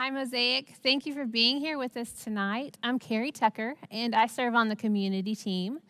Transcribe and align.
Hi, 0.00 0.10
Mosaic. 0.10 0.74
Thank 0.80 1.06
you 1.06 1.12
for 1.12 1.26
being 1.26 1.58
here 1.58 1.76
with 1.76 1.96
us 1.96 2.12
tonight. 2.12 2.76
I'm 2.84 3.00
Carrie 3.00 3.32
Tucker, 3.32 3.74
and 3.90 4.14
I 4.14 4.28
serve 4.28 4.54
on 4.54 4.68
the 4.68 4.76
community 4.76 5.34
team. 5.34 5.80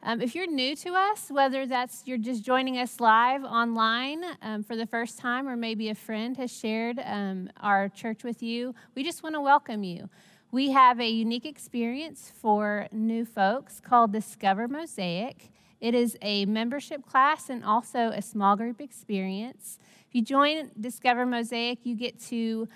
Um, 0.00 0.20
if 0.20 0.36
you're 0.36 0.46
new 0.46 0.76
to 0.76 0.94
us, 0.94 1.28
whether 1.28 1.66
that's 1.66 2.04
you're 2.06 2.18
just 2.18 2.44
joining 2.44 2.78
us 2.78 3.00
live 3.00 3.42
online 3.42 4.22
um, 4.42 4.62
for 4.62 4.76
the 4.76 4.86
first 4.86 5.18
time, 5.18 5.48
or 5.48 5.56
maybe 5.56 5.88
a 5.88 5.96
friend 5.96 6.36
has 6.36 6.56
shared 6.56 7.00
um, 7.04 7.50
our 7.58 7.88
church 7.88 8.22
with 8.22 8.44
you, 8.44 8.76
we 8.94 9.02
just 9.02 9.24
want 9.24 9.34
to 9.34 9.40
welcome 9.40 9.82
you. 9.82 10.08
We 10.52 10.70
have 10.70 11.00
a 11.00 11.08
unique 11.08 11.44
experience 11.44 12.32
for 12.40 12.86
new 12.92 13.24
folks 13.24 13.80
called 13.80 14.12
Discover 14.12 14.68
Mosaic. 14.68 15.50
It 15.80 15.96
is 15.96 16.16
a 16.22 16.46
membership 16.46 17.04
class 17.04 17.50
and 17.50 17.64
also 17.64 18.10
a 18.10 18.22
small 18.22 18.54
group 18.54 18.80
experience. 18.80 19.80
If 20.08 20.14
you 20.14 20.22
join 20.22 20.70
Discover 20.80 21.26
Mosaic, 21.26 21.80
you 21.82 21.96
get 21.96 22.20
to 22.26 22.68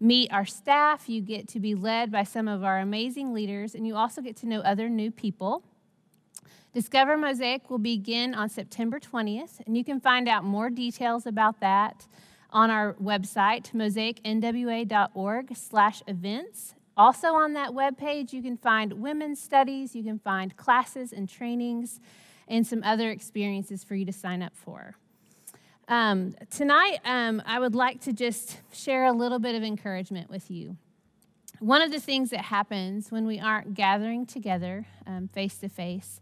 meet 0.00 0.32
our 0.32 0.46
staff, 0.46 1.08
you 1.08 1.20
get 1.20 1.48
to 1.48 1.60
be 1.60 1.74
led 1.74 2.10
by 2.10 2.22
some 2.22 2.48
of 2.48 2.62
our 2.64 2.78
amazing 2.78 3.32
leaders, 3.32 3.74
and 3.74 3.86
you 3.86 3.96
also 3.96 4.20
get 4.20 4.36
to 4.36 4.46
know 4.46 4.60
other 4.60 4.88
new 4.88 5.10
people. 5.10 5.62
Discover 6.72 7.16
Mosaic 7.16 7.70
will 7.70 7.78
begin 7.78 8.34
on 8.34 8.48
September 8.48 9.00
20th, 9.00 9.60
and 9.66 9.76
you 9.76 9.84
can 9.84 10.00
find 10.00 10.28
out 10.28 10.44
more 10.44 10.70
details 10.70 11.26
about 11.26 11.60
that 11.60 12.06
on 12.50 12.70
our 12.70 12.94
website, 12.94 13.72
mosaicnwa.org 13.72 15.56
slash 15.56 16.02
events. 16.06 16.74
Also 16.96 17.28
on 17.28 17.54
that 17.54 17.70
webpage, 17.70 18.32
you 18.32 18.42
can 18.42 18.56
find 18.56 18.92
women's 18.94 19.40
studies, 19.40 19.94
you 19.94 20.02
can 20.02 20.18
find 20.18 20.56
classes 20.56 21.12
and 21.12 21.28
trainings, 21.28 22.00
and 22.46 22.66
some 22.66 22.82
other 22.82 23.10
experiences 23.10 23.84
for 23.84 23.94
you 23.94 24.04
to 24.04 24.12
sign 24.12 24.42
up 24.42 24.56
for. 24.56 24.96
Um, 25.88 26.34
tonight, 26.50 26.98
um, 27.06 27.42
I 27.46 27.58
would 27.58 27.74
like 27.74 28.02
to 28.02 28.12
just 28.12 28.58
share 28.72 29.06
a 29.06 29.12
little 29.12 29.38
bit 29.38 29.54
of 29.54 29.62
encouragement 29.62 30.28
with 30.28 30.50
you. 30.50 30.76
One 31.60 31.80
of 31.80 31.90
the 31.90 31.98
things 31.98 32.28
that 32.30 32.42
happens 32.42 33.10
when 33.10 33.26
we 33.26 33.40
aren't 33.40 33.72
gathering 33.72 34.26
together 34.26 34.86
face 35.32 35.56
to 35.58 35.68
face 35.70 36.20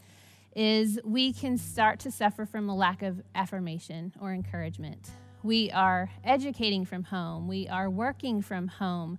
is 0.54 1.00
we 1.04 1.32
can 1.32 1.58
start 1.58 1.98
to 2.00 2.10
suffer 2.12 2.46
from 2.46 2.68
a 2.68 2.76
lack 2.76 3.02
of 3.02 3.20
affirmation 3.34 4.14
or 4.20 4.32
encouragement. 4.32 5.10
We 5.42 5.70
are 5.72 6.10
educating 6.24 6.84
from 6.84 7.02
home, 7.02 7.48
we 7.48 7.68
are 7.68 7.90
working 7.90 8.40
from 8.42 8.68
home, 8.68 9.18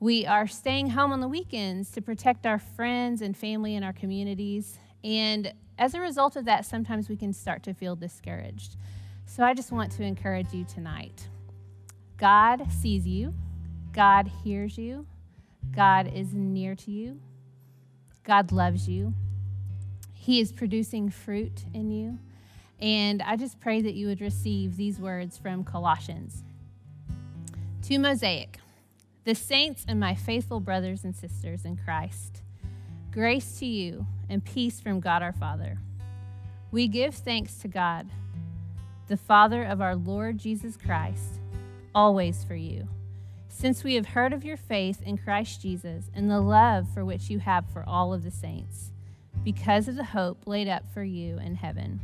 we 0.00 0.26
are 0.26 0.46
staying 0.48 0.90
home 0.90 1.12
on 1.12 1.20
the 1.20 1.28
weekends 1.28 1.90
to 1.92 2.02
protect 2.02 2.46
our 2.46 2.58
friends 2.58 3.22
and 3.22 3.36
family 3.36 3.76
and 3.76 3.84
our 3.84 3.94
communities. 3.94 4.78
And 5.04 5.54
as 5.78 5.94
a 5.94 6.00
result 6.00 6.36
of 6.36 6.44
that, 6.44 6.66
sometimes 6.66 7.08
we 7.08 7.16
can 7.16 7.32
start 7.32 7.62
to 7.62 7.72
feel 7.72 7.96
discouraged. 7.96 8.76
So 9.26 9.42
I 9.42 9.54
just 9.54 9.72
want 9.72 9.92
to 9.92 10.02
encourage 10.04 10.52
you 10.52 10.64
tonight. 10.64 11.28
God 12.16 12.70
sees 12.70 13.06
you, 13.06 13.34
God 13.92 14.30
hears 14.44 14.78
you, 14.78 15.06
God 15.74 16.12
is 16.12 16.32
near 16.32 16.74
to 16.76 16.90
you, 16.90 17.20
God 18.22 18.52
loves 18.52 18.88
you. 18.88 19.14
He 20.12 20.40
is 20.40 20.52
producing 20.52 21.10
fruit 21.10 21.64
in 21.74 21.90
you. 21.90 22.18
And 22.80 23.20
I 23.22 23.36
just 23.36 23.60
pray 23.60 23.82
that 23.82 23.94
you 23.94 24.06
would 24.06 24.20
receive 24.20 24.76
these 24.76 24.98
words 24.98 25.36
from 25.36 25.64
Colossians. 25.64 26.42
To 27.82 27.98
Mosaic, 27.98 28.58
the 29.24 29.34
saints 29.34 29.84
and 29.86 30.00
my 30.00 30.14
faithful 30.14 30.60
brothers 30.60 31.04
and 31.04 31.14
sisters 31.14 31.64
in 31.64 31.76
Christ, 31.76 32.42
grace 33.10 33.58
to 33.58 33.66
you 33.66 34.06
and 34.28 34.44
peace 34.44 34.80
from 34.80 35.00
God 35.00 35.22
our 35.22 35.32
Father. 35.32 35.78
We 36.70 36.88
give 36.88 37.14
thanks 37.14 37.56
to 37.58 37.68
God 37.68 38.08
the 39.06 39.16
Father 39.16 39.62
of 39.62 39.80
our 39.80 39.94
Lord 39.94 40.38
Jesus 40.38 40.76
Christ, 40.76 41.40
always 41.94 42.42
for 42.42 42.54
you, 42.54 42.88
since 43.48 43.84
we 43.84 43.94
have 43.96 44.06
heard 44.06 44.32
of 44.32 44.44
your 44.44 44.56
faith 44.56 45.02
in 45.02 45.18
Christ 45.18 45.60
Jesus 45.60 46.10
and 46.14 46.30
the 46.30 46.40
love 46.40 46.88
for 46.94 47.04
which 47.04 47.28
you 47.28 47.38
have 47.38 47.64
for 47.70 47.84
all 47.86 48.14
of 48.14 48.24
the 48.24 48.30
saints, 48.30 48.92
because 49.42 49.88
of 49.88 49.96
the 49.96 50.04
hope 50.04 50.46
laid 50.46 50.68
up 50.68 50.84
for 50.94 51.04
you 51.04 51.38
in 51.38 51.54
heaven, 51.54 52.00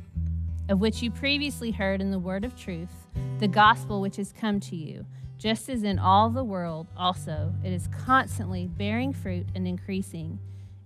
of 0.69 0.79
which 0.79 1.01
you 1.01 1.11
previously 1.11 1.71
heard 1.71 2.03
in 2.03 2.11
the 2.11 2.19
word 2.19 2.45
of 2.45 2.55
truth, 2.55 3.07
the 3.39 3.49
gospel 3.49 4.03
which 4.03 4.17
has 4.17 4.33
come 4.33 4.61
to 4.61 4.77
you, 4.77 5.07
just 5.39 5.71
as 5.71 5.83
in 5.83 5.99
all 5.99 6.29
the 6.29 6.45
world 6.45 6.87
also 6.99 7.51
it 7.65 7.73
is 7.73 7.89
constantly 8.05 8.67
bearing 8.67 9.15
fruit 9.15 9.47
and 9.55 9.67
increasing 9.67 10.39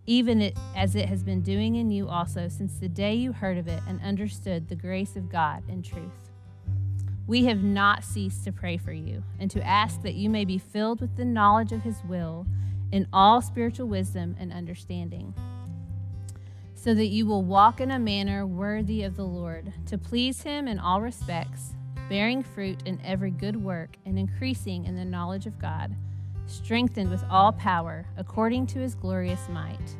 even 0.06 0.42
it, 0.42 0.58
as 0.76 0.94
it 0.94 1.08
has 1.08 1.22
been 1.22 1.40
doing 1.40 1.76
in 1.76 1.90
you 1.90 2.08
also 2.08 2.48
since 2.48 2.74
the 2.78 2.88
day 2.88 3.14
you 3.14 3.32
heard 3.32 3.56
of 3.56 3.68
it 3.68 3.82
and 3.88 4.00
understood 4.02 4.68
the 4.68 4.76
grace 4.76 5.16
of 5.16 5.30
God 5.30 5.62
in 5.68 5.82
truth. 5.82 6.30
We 7.26 7.46
have 7.46 7.62
not 7.62 8.04
ceased 8.04 8.44
to 8.44 8.52
pray 8.52 8.76
for 8.76 8.92
you 8.92 9.22
and 9.40 9.50
to 9.50 9.66
ask 9.66 10.02
that 10.02 10.14
you 10.14 10.28
may 10.28 10.44
be 10.44 10.58
filled 10.58 11.00
with 11.00 11.16
the 11.16 11.24
knowledge 11.24 11.72
of 11.72 11.82
his 11.82 11.96
will 12.06 12.46
in 12.92 13.08
all 13.12 13.40
spiritual 13.40 13.88
wisdom 13.88 14.36
and 14.38 14.52
understanding, 14.52 15.34
so 16.74 16.92
that 16.92 17.06
you 17.06 17.24
will 17.24 17.42
walk 17.42 17.80
in 17.80 17.90
a 17.90 17.98
manner 17.98 18.46
worthy 18.46 19.02
of 19.02 19.16
the 19.16 19.24
Lord, 19.24 19.72
to 19.86 19.96
please 19.96 20.42
him 20.42 20.68
in 20.68 20.78
all 20.78 21.00
respects, 21.00 21.72
bearing 22.10 22.42
fruit 22.42 22.82
in 22.84 23.00
every 23.02 23.30
good 23.30 23.56
work 23.56 23.96
and 24.04 24.18
increasing 24.18 24.84
in 24.84 24.94
the 24.94 25.04
knowledge 25.04 25.46
of 25.46 25.58
God 25.58 25.96
strengthened 26.46 27.10
with 27.10 27.24
all 27.30 27.52
power 27.52 28.06
according 28.16 28.66
to 28.68 28.78
his 28.78 28.94
glorious 28.94 29.48
might, 29.48 29.96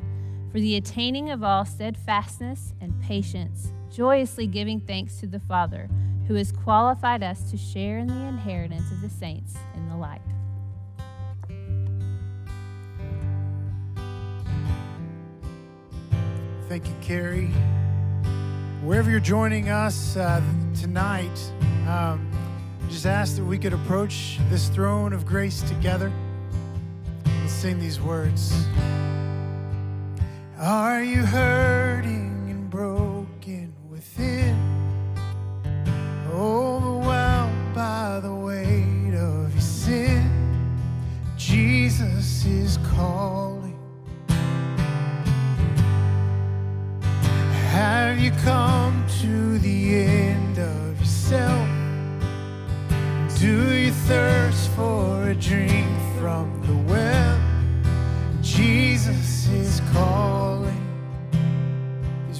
for 0.51 0.59
the 0.59 0.75
attaining 0.75 1.29
of 1.31 1.43
all 1.43 1.65
steadfastness 1.65 2.73
and 2.81 2.99
patience, 3.01 3.71
joyously 3.91 4.47
giving 4.47 4.79
thanks 4.79 5.19
to 5.19 5.27
the 5.27 5.39
Father, 5.39 5.89
who 6.27 6.35
has 6.35 6.51
qualified 6.51 7.23
us 7.23 7.49
to 7.51 7.57
share 7.57 7.97
in 7.97 8.07
the 8.07 8.13
inheritance 8.13 8.91
of 8.91 9.01
the 9.01 9.09
saints 9.09 9.55
in 9.75 9.87
the 9.89 9.95
light. 9.95 10.21
Thank 16.67 16.87
you, 16.87 16.95
Carrie. 17.01 17.51
Wherever 18.83 19.09
you're 19.09 19.19
joining 19.19 19.69
us 19.69 20.17
uh, 20.17 20.41
tonight, 20.79 21.53
um, 21.87 22.29
just 22.89 23.05
ask 23.05 23.35
that 23.35 23.45
we 23.45 23.57
could 23.57 23.73
approach 23.73 24.39
this 24.49 24.67
throne 24.69 25.13
of 25.13 25.25
grace 25.25 25.61
together 25.63 26.11
sing 27.55 27.79
these 27.79 28.01
words. 28.01 28.53
Are 30.59 31.01
you 31.01 31.25
hurting 31.25 32.49
and 32.49 32.69
broken 32.69 33.73
within? 33.89 34.57
Overwhelmed 36.33 37.73
by 37.73 38.19
the 38.19 38.33
weight 38.33 39.15
of 39.15 39.53
your 39.53 39.61
sin? 39.61 40.29
Jesus 41.37 42.45
is 42.45 42.77
calling. 42.93 43.79
Have 47.71 48.19
you 48.19 48.31
come 48.43 49.05
to 49.21 49.59
the 49.59 49.95
end 49.95 50.59
of 50.59 50.99
yourself? 50.99 51.69
Do 53.39 53.73
you 53.73 53.91
thirst 53.91 54.69
for 54.71 55.29
a 55.29 55.35
drink 55.35 55.74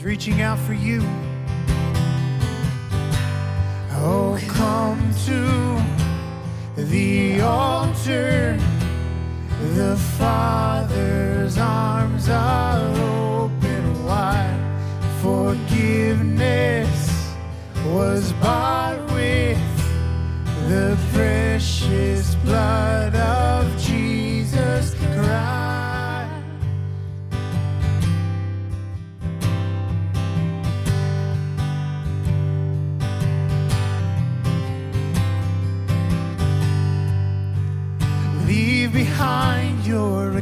reaching 0.06 0.42
out 0.42 0.60
for 0.60 0.74
you. 0.74 1.02
Oh, 3.94 4.40
come 4.50 5.02
to 5.26 5.82
the 6.80 7.42
altar. 7.42 8.56
The 9.74 9.98
Father's 10.20 11.58
arms 11.58 12.30
are 12.30 12.86
open 13.42 14.06
wide. 14.06 14.60
Forgiveness 15.24 17.00
was 17.88 18.32
bought 18.34 19.00
with 19.12 19.58
the 20.70 20.96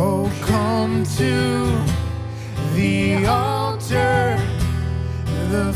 Oh, 0.00 0.30
come 0.42 1.02
to 1.16 1.84
the 2.76 3.26
altar, 3.26 4.40
the 5.50 5.72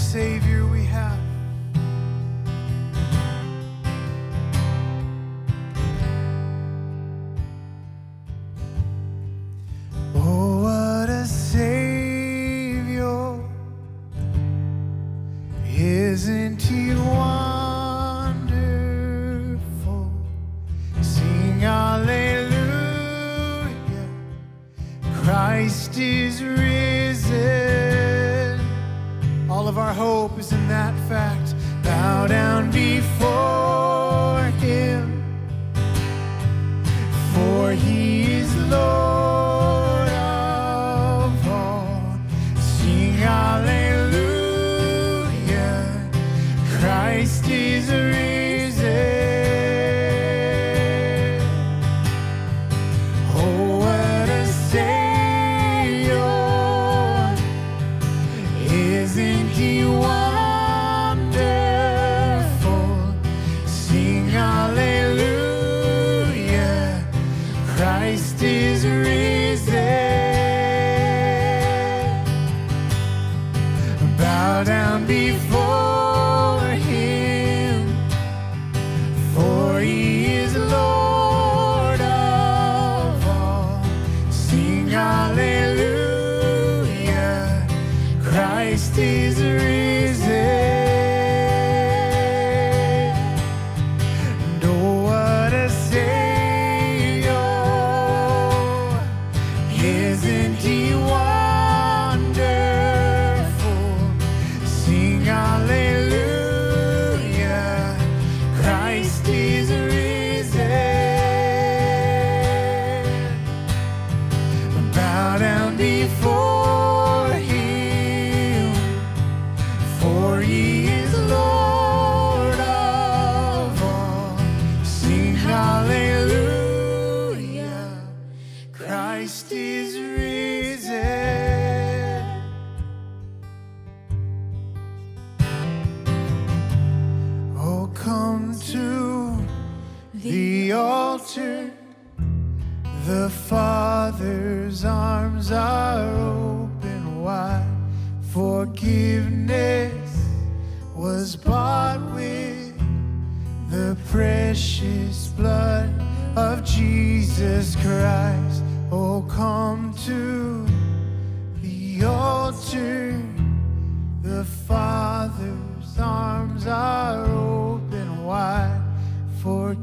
Savior 0.00 0.66
we 0.66 0.84
have. 0.86 1.19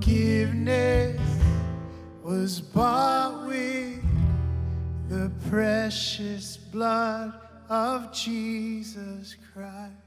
forgiveness 0.07 1.19
was 2.23 2.61
bought 2.61 3.45
with 3.45 4.01
the 5.09 5.29
precious 5.49 6.55
blood 6.55 7.33
of 7.69 8.13
Jesus 8.13 9.35
Christ. 9.53 10.06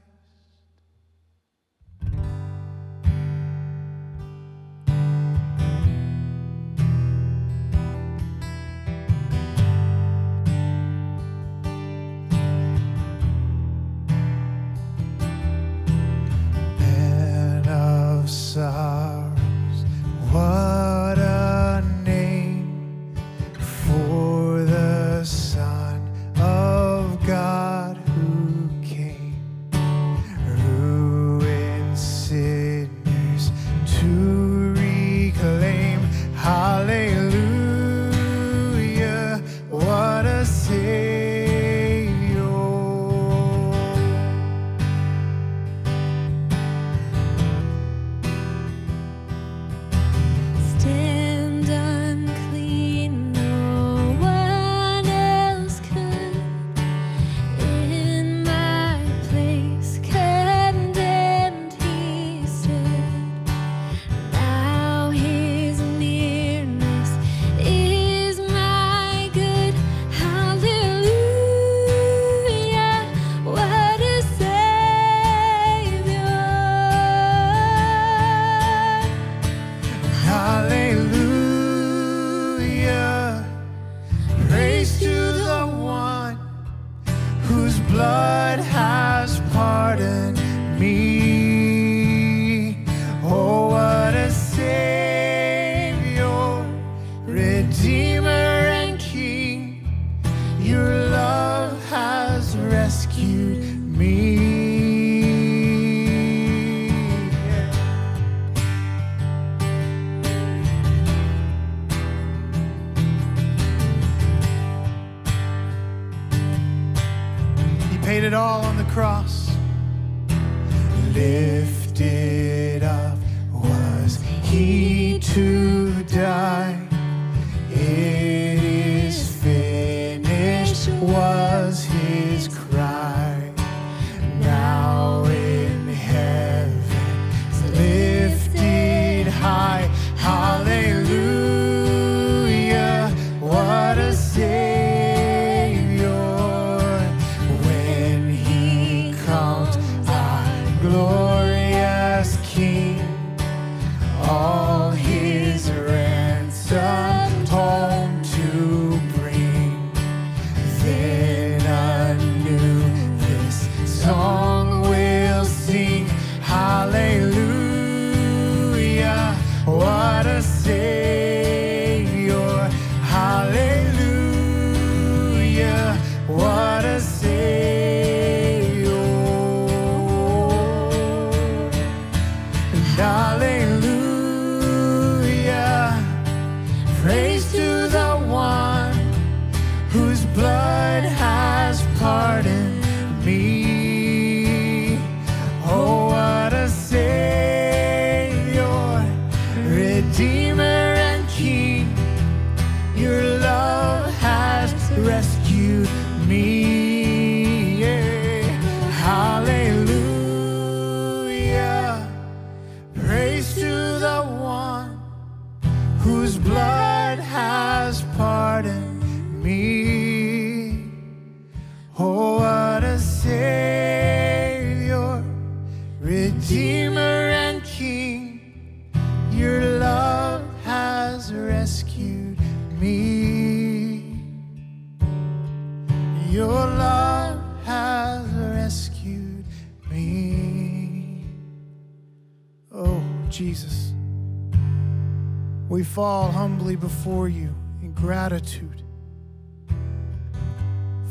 Humbly 246.41 246.75
before 246.75 247.29
you 247.29 247.53
in 247.83 247.93
gratitude 247.93 248.81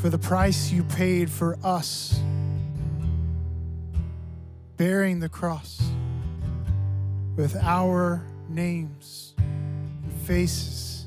for 0.01 0.09
the 0.09 0.19
price 0.19 0.73
you 0.73 0.83
paid 0.83 1.31
for 1.31 1.57
us, 1.63 2.21
bearing 4.77 5.21
the 5.21 5.29
cross 5.29 5.81
with 7.37 7.55
our 7.63 8.27
names 8.49 9.37
and 9.39 10.13
faces 10.25 11.07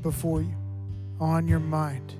before 0.00 0.40
you 0.40 0.54
on 1.20 1.46
your 1.46 1.60
mind. 1.60 2.14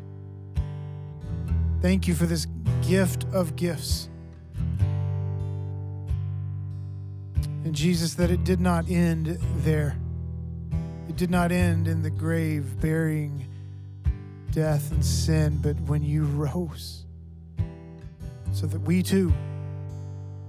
Thank 1.81 2.07
you 2.07 2.13
for 2.13 2.27
this 2.27 2.47
gift 2.87 3.25
of 3.33 3.57
gifts. 3.57 4.11
And 7.65 7.75
Jesus, 7.75 8.15
that 8.15 8.31
it 8.31 8.45
did 8.45 8.61
not 8.61 8.91
end 8.91 9.39
there. 9.59 9.97
It 11.09 11.17
did 11.17 11.31
not 11.31 11.53
end 11.53 11.87
in 11.87 12.03
the 12.03 12.11
grave, 12.11 12.81
burying 12.81 13.47
death 14.51 14.91
and 14.91 15.05
sin, 15.05 15.59
but 15.63 15.79
when 15.83 16.03
you 16.03 16.25
rose, 16.25 17.05
so 18.53 18.67
that 18.67 18.81
we 18.81 19.03
too 19.03 19.33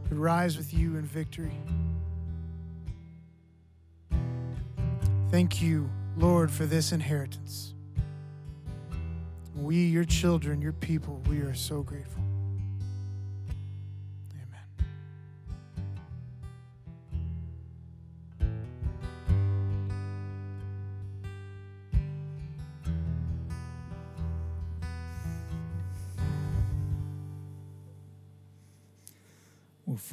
could 0.08 0.17
rise 0.17 0.58
with 0.58 0.74
you 0.74 0.98
in 0.98 1.03
victory. 1.03 1.58
Thank 5.29 5.62
you, 5.62 5.89
Lord, 6.17 6.51
for 6.51 6.65
this 6.65 6.91
inheritance. 6.91 7.74
We, 9.55 9.77
your 9.86 10.05
children, 10.05 10.62
your 10.62 10.74
people, 10.74 11.22
we 11.27 11.39
are 11.39 11.53
so 11.53 11.82
grateful. 11.82 12.22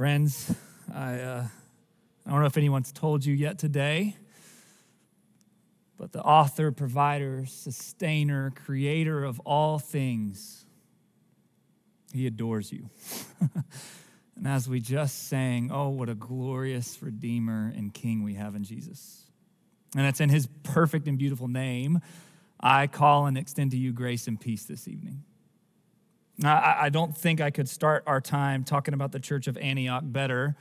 Friends, 0.00 0.54
I, 0.94 1.20
uh, 1.20 1.46
I 2.24 2.30
don't 2.30 2.40
know 2.40 2.46
if 2.46 2.56
anyone's 2.56 2.90
told 2.90 3.22
you 3.22 3.34
yet 3.34 3.58
today, 3.58 4.16
but 5.98 6.10
the 6.10 6.22
author, 6.22 6.72
provider, 6.72 7.44
sustainer, 7.44 8.50
creator 8.64 9.22
of 9.22 9.40
all 9.40 9.78
things, 9.78 10.64
he 12.14 12.26
adores 12.26 12.72
you. 12.72 12.88
and 14.36 14.48
as 14.48 14.70
we 14.70 14.80
just 14.80 15.28
sang, 15.28 15.70
oh, 15.70 15.90
what 15.90 16.08
a 16.08 16.14
glorious 16.14 17.02
Redeemer 17.02 17.70
and 17.76 17.92
King 17.92 18.22
we 18.22 18.36
have 18.36 18.54
in 18.54 18.64
Jesus. 18.64 19.24
And 19.94 20.06
it's 20.06 20.22
in 20.22 20.30
his 20.30 20.48
perfect 20.62 21.08
and 21.08 21.18
beautiful 21.18 21.46
name. 21.46 22.00
I 22.58 22.86
call 22.86 23.26
and 23.26 23.36
extend 23.36 23.72
to 23.72 23.76
you 23.76 23.92
grace 23.92 24.26
and 24.28 24.40
peace 24.40 24.64
this 24.64 24.88
evening. 24.88 25.24
I, 26.42 26.88
don't 26.88 27.16
think 27.16 27.40
I 27.40 27.50
could 27.50 27.68
start 27.68 28.02
our 28.06 28.20
time 28.20 28.64
talking 28.64 28.94
about 28.94 29.12
the 29.12 29.20
church 29.20 29.46
of 29.46 29.58
Antioch 29.58 30.02
better 30.06 30.56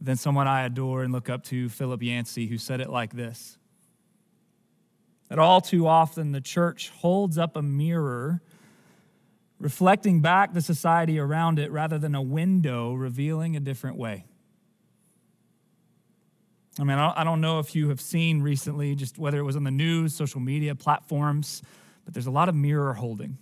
than 0.00 0.16
someone 0.16 0.48
I 0.48 0.64
adore 0.64 1.02
and 1.02 1.12
look 1.12 1.30
up 1.30 1.44
to, 1.44 1.68
Philip 1.68 2.02
Yancey, 2.02 2.46
who 2.46 2.58
said 2.58 2.80
it 2.80 2.90
like 2.90 3.12
this 3.14 3.58
that 5.28 5.40
all 5.40 5.60
too 5.60 5.88
often 5.88 6.30
the 6.30 6.40
church 6.40 6.90
holds 6.90 7.36
up 7.36 7.56
a 7.56 7.62
mirror 7.62 8.40
reflecting 9.58 10.20
back 10.20 10.52
the 10.52 10.60
society 10.60 11.18
around 11.18 11.58
it 11.58 11.70
rather 11.72 11.98
than 11.98 12.14
a 12.14 12.22
window 12.22 12.92
revealing 12.92 13.56
a 13.56 13.60
different 13.60 13.96
way. 13.96 14.24
I 16.78 16.84
mean, 16.84 16.98
I 16.98 17.24
don't 17.24 17.40
know 17.40 17.58
if 17.58 17.74
you 17.74 17.88
have 17.88 18.02
seen 18.02 18.42
recently, 18.42 18.94
just 18.94 19.18
whether 19.18 19.38
it 19.38 19.44
was 19.44 19.56
on 19.56 19.64
the 19.64 19.70
news, 19.70 20.14
social 20.14 20.40
media 20.40 20.74
platforms, 20.74 21.62
but 22.04 22.12
there's 22.12 22.26
a 22.26 22.30
lot 22.30 22.50
of 22.50 22.54
mirror 22.54 22.92
holding, 22.92 23.38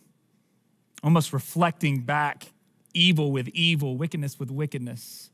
almost 1.05 1.33
reflecting 1.33 2.01
back 2.01 2.47
evil 2.95 3.31
with 3.31 3.49
evil, 3.49 3.97
wickedness 3.97 4.41
with 4.41 4.51
wickedness. 4.51 5.31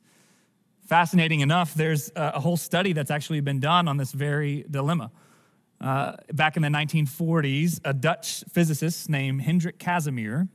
Fascinating 0.86 1.40
enough, 1.40 1.72
there's 1.74 2.10
a 2.16 2.40
whole 2.40 2.56
study 2.56 2.92
that's 2.92 3.12
actually 3.12 3.40
been 3.40 3.60
done 3.60 3.86
on 3.86 3.96
this 3.96 4.10
very 4.10 4.64
dilemma. 4.68 5.12
Uh, 5.80 6.16
back 6.32 6.56
in 6.56 6.62
the 6.62 6.68
1940s, 6.68 7.80
a 7.84 7.94
Dutch 7.94 8.42
physicist 8.52 9.08
named 9.08 9.42
Hendrik 9.42 9.78
Casimir 9.78 10.48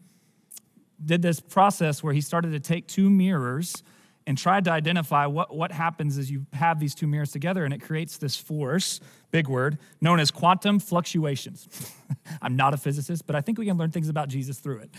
did 1.03 1.21
this 1.21 1.39
process 1.39 2.03
where 2.03 2.13
he 2.13 2.21
started 2.21 2.51
to 2.51 2.59
take 2.59 2.87
two 2.87 3.09
mirrors 3.09 3.81
and 4.27 4.37
tried 4.37 4.63
to 4.65 4.71
identify 4.71 5.25
what, 5.25 5.55
what 5.55 5.71
happens 5.71 6.17
as 6.17 6.31
you 6.31 6.45
have 6.53 6.79
these 6.79 6.95
two 6.95 7.07
mirrors 7.07 7.31
together, 7.31 7.63
and 7.63 7.73
it 7.73 7.81
creates 7.81 8.17
this 8.17 8.35
force, 8.35 8.99
big 9.31 9.47
word, 9.47 9.77
known 10.01 10.19
as 10.19 10.31
quantum 10.31 10.79
fluctuations. 10.79 11.93
I'm 12.41 12.55
not 12.55 12.73
a 12.73 12.77
physicist, 12.77 13.27
but 13.27 13.35
I 13.35 13.41
think 13.41 13.57
we 13.57 13.65
can 13.65 13.77
learn 13.77 13.91
things 13.91 14.09
about 14.09 14.29
Jesus 14.29 14.59
through 14.59 14.79
it. 14.79 14.89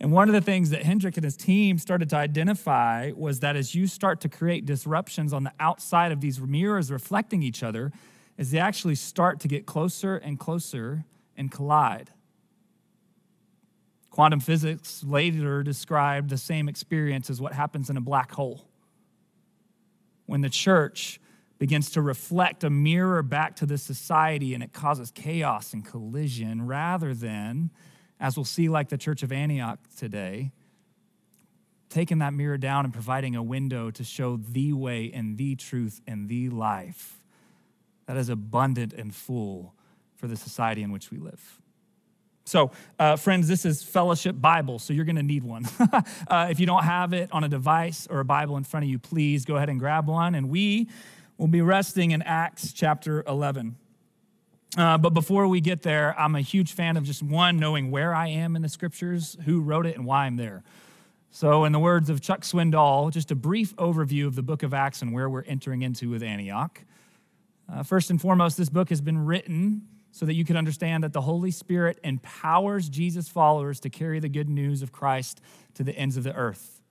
And 0.00 0.10
one 0.10 0.28
of 0.28 0.34
the 0.34 0.40
things 0.40 0.70
that 0.70 0.82
Hendrik 0.82 1.16
and 1.16 1.24
his 1.24 1.36
team 1.36 1.78
started 1.78 2.10
to 2.10 2.16
identify 2.16 3.12
was 3.16 3.40
that 3.40 3.54
as 3.54 3.74
you 3.74 3.86
start 3.86 4.20
to 4.22 4.28
create 4.28 4.66
disruptions 4.66 5.32
on 5.32 5.44
the 5.44 5.52
outside 5.60 6.10
of 6.10 6.20
these 6.20 6.40
mirrors 6.40 6.90
reflecting 6.90 7.42
each 7.42 7.62
other, 7.62 7.92
as 8.38 8.50
they 8.50 8.58
actually 8.58 8.94
start 8.96 9.38
to 9.40 9.48
get 9.48 9.66
closer 9.66 10.16
and 10.16 10.38
closer 10.38 11.04
and 11.36 11.50
collide. 11.50 12.10
Quantum 14.12 14.38
physics 14.38 15.02
later 15.02 15.64
described 15.64 16.30
the 16.30 16.38
same 16.38 16.68
experience 16.68 17.28
as 17.28 17.40
what 17.40 17.52
happens 17.52 17.90
in 17.90 17.96
a 17.96 18.00
black 18.00 18.30
hole. 18.30 18.68
When 20.26 20.42
the 20.42 20.50
church 20.50 21.20
begins 21.58 21.90
to 21.90 22.00
reflect 22.00 22.62
a 22.62 22.70
mirror 22.70 23.22
back 23.22 23.56
to 23.56 23.66
the 23.66 23.78
society 23.78 24.54
and 24.54 24.62
it 24.62 24.72
causes 24.72 25.10
chaos 25.10 25.72
and 25.72 25.84
collision 25.84 26.66
rather 26.66 27.12
than 27.12 27.70
as 28.22 28.36
we'll 28.36 28.44
see, 28.44 28.68
like 28.68 28.88
the 28.88 28.96
Church 28.96 29.24
of 29.24 29.32
Antioch 29.32 29.80
today, 29.98 30.52
taking 31.90 32.18
that 32.18 32.32
mirror 32.32 32.56
down 32.56 32.84
and 32.84 32.94
providing 32.94 33.34
a 33.34 33.42
window 33.42 33.90
to 33.90 34.04
show 34.04 34.36
the 34.36 34.72
way 34.72 35.10
and 35.12 35.36
the 35.36 35.56
truth 35.56 36.00
and 36.06 36.28
the 36.28 36.48
life 36.48 37.24
that 38.06 38.16
is 38.16 38.28
abundant 38.28 38.92
and 38.92 39.12
full 39.12 39.74
for 40.14 40.28
the 40.28 40.36
society 40.36 40.84
in 40.84 40.92
which 40.92 41.10
we 41.10 41.18
live. 41.18 41.60
So, 42.44 42.72
uh, 42.98 43.16
friends, 43.16 43.46
this 43.46 43.64
is 43.64 43.82
Fellowship 43.82 44.34
Bible, 44.40 44.78
so 44.78 44.92
you're 44.92 45.04
going 45.04 45.16
to 45.16 45.22
need 45.22 45.44
one. 45.44 45.64
uh, 46.28 46.48
if 46.50 46.58
you 46.58 46.66
don't 46.66 46.82
have 46.82 47.12
it 47.12 47.30
on 47.32 47.44
a 47.44 47.48
device 47.48 48.08
or 48.10 48.20
a 48.20 48.24
Bible 48.24 48.56
in 48.56 48.64
front 48.64 48.84
of 48.84 48.90
you, 48.90 48.98
please 48.98 49.44
go 49.44 49.56
ahead 49.56 49.68
and 49.68 49.78
grab 49.78 50.08
one. 50.08 50.34
And 50.34 50.50
we 50.50 50.88
will 51.38 51.46
be 51.46 51.60
resting 51.60 52.10
in 52.10 52.20
Acts 52.22 52.72
chapter 52.72 53.22
11. 53.28 53.76
Uh, 54.76 54.98
but 54.98 55.10
before 55.10 55.46
we 55.46 55.60
get 55.60 55.82
there, 55.82 56.18
I'm 56.18 56.34
a 56.34 56.40
huge 56.40 56.72
fan 56.72 56.96
of 56.96 57.04
just 57.04 57.22
one, 57.22 57.58
knowing 57.58 57.90
where 57.90 58.14
I 58.14 58.28
am 58.28 58.56
in 58.56 58.62
the 58.62 58.68
scriptures, 58.68 59.36
who 59.44 59.60
wrote 59.60 59.86
it, 59.86 59.96
and 59.96 60.04
why 60.04 60.24
I'm 60.24 60.36
there. 60.36 60.64
So, 61.30 61.64
in 61.64 61.72
the 61.72 61.78
words 61.78 62.10
of 62.10 62.20
Chuck 62.20 62.40
Swindoll, 62.40 63.10
just 63.12 63.30
a 63.30 63.34
brief 63.34 63.74
overview 63.76 64.26
of 64.26 64.34
the 64.34 64.42
book 64.42 64.62
of 64.62 64.74
Acts 64.74 65.00
and 65.00 65.12
where 65.12 65.30
we're 65.30 65.44
entering 65.44 65.82
into 65.82 66.10
with 66.10 66.22
Antioch. 66.22 66.80
Uh, 67.72 67.82
first 67.82 68.10
and 68.10 68.20
foremost, 68.20 68.56
this 68.56 68.68
book 68.68 68.88
has 68.88 69.00
been 69.00 69.24
written 69.24 69.88
so 70.12 70.26
that 70.26 70.34
you 70.34 70.44
can 70.44 70.56
understand 70.56 71.02
that 71.02 71.12
the 71.12 71.22
Holy 71.22 71.50
Spirit 71.50 71.98
empowers 72.04 72.88
Jesus' 72.88 73.28
followers 73.28 73.80
to 73.80 73.90
carry 73.90 74.20
the 74.20 74.28
good 74.28 74.48
news 74.48 74.82
of 74.82 74.92
Christ 74.92 75.40
to 75.74 75.82
the 75.82 75.96
ends 75.96 76.16
of 76.18 76.22
the 76.22 76.34
earth. 76.34 76.82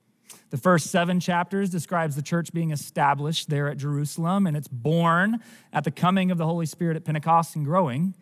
The 0.50 0.56
first 0.56 0.90
seven 0.90 1.20
chapters 1.20 1.70
describes 1.70 2.16
the 2.16 2.22
church 2.22 2.52
being 2.52 2.72
established 2.72 3.48
there 3.48 3.68
at 3.68 3.78
Jerusalem, 3.78 4.46
and 4.46 4.56
it's 4.56 4.68
born 4.68 5.40
at 5.72 5.84
the 5.84 5.90
coming 5.90 6.30
of 6.30 6.38
the 6.38 6.46
Holy 6.46 6.66
Spirit 6.66 6.96
at 6.96 7.04
Pentecost 7.04 7.54
and 7.54 7.64
growing. 7.64 8.14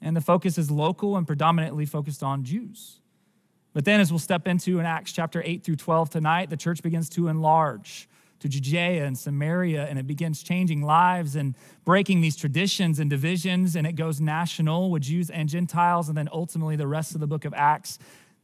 And 0.00 0.16
the 0.16 0.20
focus 0.20 0.58
is 0.58 0.70
local 0.70 1.16
and 1.16 1.26
predominantly 1.26 1.86
focused 1.86 2.22
on 2.22 2.44
Jews. 2.44 3.00
But 3.72 3.84
then, 3.84 4.00
as 4.00 4.12
we'll 4.12 4.18
step 4.18 4.46
into 4.46 4.78
in 4.78 4.86
Acts 4.86 5.12
chapter 5.12 5.42
8 5.44 5.64
through 5.64 5.76
12 5.76 6.10
tonight, 6.10 6.50
the 6.50 6.56
church 6.56 6.82
begins 6.82 7.08
to 7.10 7.28
enlarge 7.28 8.08
to 8.40 8.48
Judea 8.48 9.04
and 9.04 9.18
Samaria, 9.18 9.86
and 9.86 9.98
it 9.98 10.06
begins 10.06 10.42
changing 10.42 10.82
lives 10.82 11.34
and 11.36 11.54
breaking 11.84 12.20
these 12.20 12.36
traditions 12.36 12.98
and 12.98 13.10
divisions, 13.10 13.74
and 13.74 13.86
it 13.86 13.92
goes 13.92 14.20
national 14.20 14.90
with 14.90 15.02
Jews 15.02 15.30
and 15.30 15.48
Gentiles, 15.48 16.08
and 16.08 16.16
then 16.16 16.28
ultimately 16.32 16.76
the 16.76 16.86
rest 16.86 17.14
of 17.14 17.20
the 17.20 17.26
book 17.26 17.44
of 17.44 17.52
Acts 17.54 17.98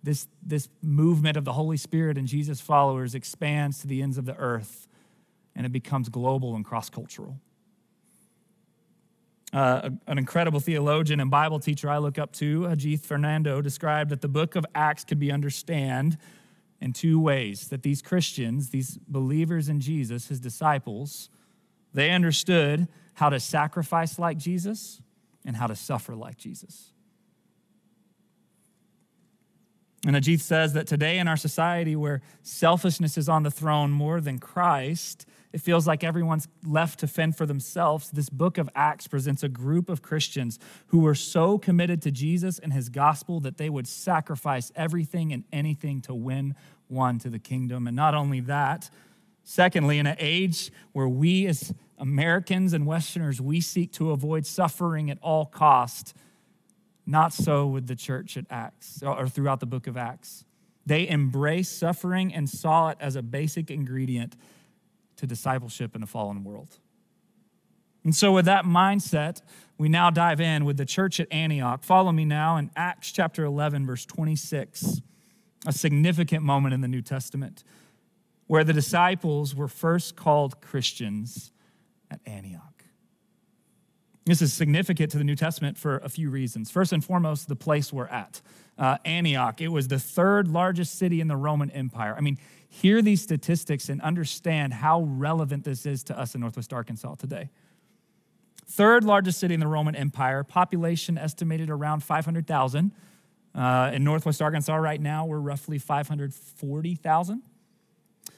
this, 0.04 0.28
this 0.42 0.68
movement 0.82 1.36
of 1.36 1.44
the 1.44 1.52
Holy 1.54 1.78
Spirit 1.78 2.18
and 2.18 2.28
Jesus 2.28 2.60
followers 2.60 3.14
expands 3.14 3.80
to 3.80 3.86
the 3.86 4.02
ends 4.02 4.18
of 4.18 4.26
the 4.26 4.36
earth 4.36 4.86
and 5.56 5.64
it 5.64 5.72
becomes 5.72 6.08
global 6.08 6.54
and 6.54 6.64
cross 6.64 6.90
cultural. 6.90 7.38
Uh, 9.52 9.90
an 10.06 10.18
incredible 10.18 10.60
theologian 10.60 11.20
and 11.20 11.30
Bible 11.30 11.60
teacher 11.60 11.88
I 11.88 11.98
look 11.98 12.18
up 12.18 12.32
to, 12.34 12.62
Ajith 12.62 13.06
Fernando, 13.06 13.62
described 13.62 14.10
that 14.10 14.20
the 14.20 14.28
book 14.28 14.56
of 14.56 14.66
Acts 14.74 15.04
could 15.04 15.20
be 15.20 15.30
understood 15.30 16.18
in 16.80 16.92
two 16.92 17.20
ways 17.20 17.68
that 17.68 17.82
these 17.82 18.02
Christians, 18.02 18.70
these 18.70 18.98
believers 19.08 19.68
in 19.68 19.80
Jesus, 19.80 20.28
his 20.28 20.40
disciples, 20.40 21.30
they 21.92 22.10
understood 22.10 22.88
how 23.14 23.28
to 23.28 23.40
sacrifice 23.40 24.18
like 24.18 24.36
Jesus 24.36 25.00
and 25.44 25.56
how 25.56 25.66
to 25.66 25.76
suffer 25.76 26.14
like 26.14 26.36
Jesus. 26.36 26.90
And 30.06 30.16
Ajith 30.16 30.40
says 30.40 30.74
that 30.74 30.86
today 30.86 31.18
in 31.18 31.28
our 31.28 31.36
society 31.36 31.96
where 31.96 32.20
selfishness 32.42 33.16
is 33.16 33.28
on 33.28 33.42
the 33.42 33.50
throne 33.50 33.90
more 33.90 34.20
than 34.20 34.38
Christ, 34.38 35.26
it 35.54 35.60
feels 35.60 35.86
like 35.86 36.02
everyone's 36.02 36.48
left 36.66 36.98
to 36.98 37.06
fend 37.06 37.36
for 37.36 37.46
themselves. 37.46 38.10
This 38.10 38.28
book 38.28 38.58
of 38.58 38.68
Acts 38.74 39.06
presents 39.06 39.44
a 39.44 39.48
group 39.48 39.88
of 39.88 40.02
Christians 40.02 40.58
who 40.88 40.98
were 40.98 41.14
so 41.14 41.58
committed 41.58 42.02
to 42.02 42.10
Jesus 42.10 42.58
and 42.58 42.72
his 42.72 42.88
gospel 42.88 43.38
that 43.38 43.56
they 43.56 43.70
would 43.70 43.86
sacrifice 43.86 44.72
everything 44.74 45.32
and 45.32 45.44
anything 45.52 46.00
to 46.02 46.12
win 46.12 46.56
one 46.88 47.20
to 47.20 47.30
the 47.30 47.38
kingdom. 47.38 47.86
And 47.86 47.94
not 47.94 48.16
only 48.16 48.40
that, 48.40 48.90
secondly, 49.44 50.00
in 50.00 50.08
an 50.08 50.16
age 50.18 50.72
where 50.90 51.08
we 51.08 51.46
as 51.46 51.72
Americans 51.98 52.72
and 52.72 52.84
Westerners, 52.84 53.40
we 53.40 53.60
seek 53.60 53.92
to 53.92 54.10
avoid 54.10 54.46
suffering 54.46 55.08
at 55.08 55.18
all 55.22 55.46
cost, 55.46 56.16
not 57.06 57.32
so 57.32 57.64
with 57.64 57.86
the 57.86 57.94
church 57.94 58.36
at 58.36 58.44
Acts 58.50 59.04
or 59.04 59.28
throughout 59.28 59.60
the 59.60 59.66
book 59.66 59.86
of 59.86 59.96
Acts. 59.96 60.44
They 60.84 61.08
embraced 61.08 61.78
suffering 61.78 62.34
and 62.34 62.50
saw 62.50 62.88
it 62.88 62.98
as 62.98 63.14
a 63.14 63.22
basic 63.22 63.70
ingredient 63.70 64.34
to 65.24 65.28
discipleship 65.28 65.96
in 65.96 66.02
a 66.02 66.06
fallen 66.06 66.44
world. 66.44 66.78
And 68.04 68.14
so, 68.14 68.32
with 68.32 68.44
that 68.44 68.64
mindset, 68.64 69.40
we 69.78 69.88
now 69.88 70.10
dive 70.10 70.40
in 70.40 70.64
with 70.64 70.76
the 70.76 70.84
church 70.84 71.18
at 71.20 71.32
Antioch. 71.32 71.82
Follow 71.82 72.12
me 72.12 72.24
now 72.24 72.58
in 72.58 72.70
Acts 72.76 73.10
chapter 73.10 73.44
11, 73.44 73.86
verse 73.86 74.04
26, 74.04 75.00
a 75.66 75.72
significant 75.72 76.42
moment 76.42 76.74
in 76.74 76.82
the 76.82 76.88
New 76.88 77.02
Testament 77.02 77.64
where 78.46 78.64
the 78.64 78.72
disciples 78.72 79.54
were 79.54 79.68
first 79.68 80.16
called 80.16 80.60
Christians 80.60 81.52
at 82.10 82.20
Antioch. 82.26 82.73
This 84.26 84.40
is 84.40 84.54
significant 84.54 85.10
to 85.12 85.18
the 85.18 85.24
New 85.24 85.34
Testament 85.34 85.76
for 85.76 85.98
a 85.98 86.08
few 86.08 86.30
reasons. 86.30 86.70
First 86.70 86.92
and 86.94 87.04
foremost, 87.04 87.46
the 87.46 87.56
place 87.56 87.92
we're 87.92 88.06
at. 88.06 88.40
Uh, 88.78 88.96
Antioch, 89.04 89.60
it 89.60 89.68
was 89.68 89.88
the 89.88 89.98
third 89.98 90.48
largest 90.48 90.98
city 90.98 91.20
in 91.20 91.28
the 91.28 91.36
Roman 91.36 91.70
Empire. 91.70 92.14
I 92.16 92.22
mean, 92.22 92.38
hear 92.66 93.02
these 93.02 93.20
statistics 93.20 93.90
and 93.90 94.00
understand 94.00 94.72
how 94.72 95.02
relevant 95.02 95.64
this 95.64 95.84
is 95.84 96.02
to 96.04 96.18
us 96.18 96.34
in 96.34 96.40
Northwest 96.40 96.72
Arkansas 96.72 97.16
today. 97.16 97.50
Third 98.66 99.04
largest 99.04 99.38
city 99.38 99.52
in 99.52 99.60
the 99.60 99.68
Roman 99.68 99.94
Empire, 99.94 100.42
population 100.42 101.18
estimated 101.18 101.68
around 101.68 102.02
500,000. 102.02 102.92
Uh, 103.54 103.90
in 103.92 104.02
Northwest 104.02 104.40
Arkansas 104.40 104.74
right 104.74 105.00
now, 105.00 105.26
we're 105.26 105.38
roughly 105.38 105.78
540,000. 105.78 107.42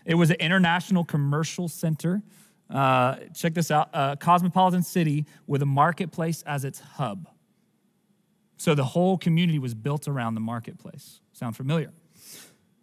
It 0.04 0.14
was 0.14 0.30
an 0.30 0.36
international 0.40 1.04
commercial 1.04 1.68
center. 1.68 2.22
Uh, 2.68 3.16
check 3.34 3.54
this 3.54 3.70
out 3.70 3.90
a 3.92 4.16
cosmopolitan 4.18 4.82
city 4.82 5.24
with 5.46 5.62
a 5.62 5.66
marketplace 5.66 6.42
as 6.42 6.64
its 6.64 6.80
hub. 6.80 7.28
So 8.56 8.74
the 8.74 8.84
whole 8.84 9.18
community 9.18 9.58
was 9.58 9.74
built 9.74 10.08
around 10.08 10.34
the 10.34 10.40
marketplace. 10.40 11.20
Sound 11.32 11.56
familiar? 11.56 11.92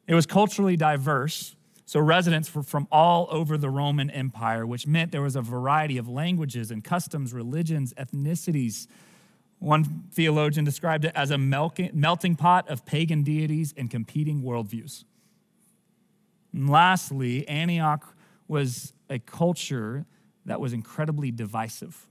It 0.08 0.14
was 0.16 0.26
culturally 0.26 0.78
diverse. 0.78 1.56
So 1.86 2.00
residents 2.00 2.54
were 2.54 2.64
from 2.64 2.88
all 2.92 3.28
over 3.30 3.58
the 3.58 3.70
Roman 3.70 4.10
Empire, 4.10 4.66
which 4.66 4.88
meant 4.88 5.12
there 5.12 5.22
was 5.22 5.36
a 5.36 5.42
variety 5.42 5.98
of 5.98 6.08
languages 6.08 6.72
and 6.72 6.84
customs, 6.84 7.34
religions, 7.34 7.94
ethnicities. 7.96 8.88
One 9.60 10.06
theologian 10.12 10.66
described 10.66 11.06
it 11.06 11.12
as 11.16 11.32
a 11.32 11.38
melting 11.38 12.36
pot 12.36 12.70
of 12.70 12.86
pagan 12.86 13.24
deities 13.24 13.74
and 13.76 13.90
competing 13.90 14.42
worldviews. 14.42 15.04
And 16.54 16.70
lastly, 16.70 17.48
Antioch 17.48 18.13
was 18.54 18.94
a 19.10 19.20
culture 19.20 20.06
that 20.46 20.62
was 20.62 20.72
incredibly 20.72 21.32
divisive. 21.32 22.08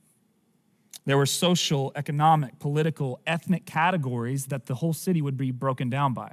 There 1.07 1.17
were 1.17 1.27
social, 1.27 1.93
economic, 1.97 2.59
political, 2.59 3.21
ethnic 3.27 3.65
categories 3.65 4.47
that 4.47 4.67
the 4.67 4.75
whole 4.75 4.93
city 4.93 5.23
would 5.23 5.37
be 5.37 5.51
broken 5.51 5.89
down 5.89 6.13
by. 6.13 6.33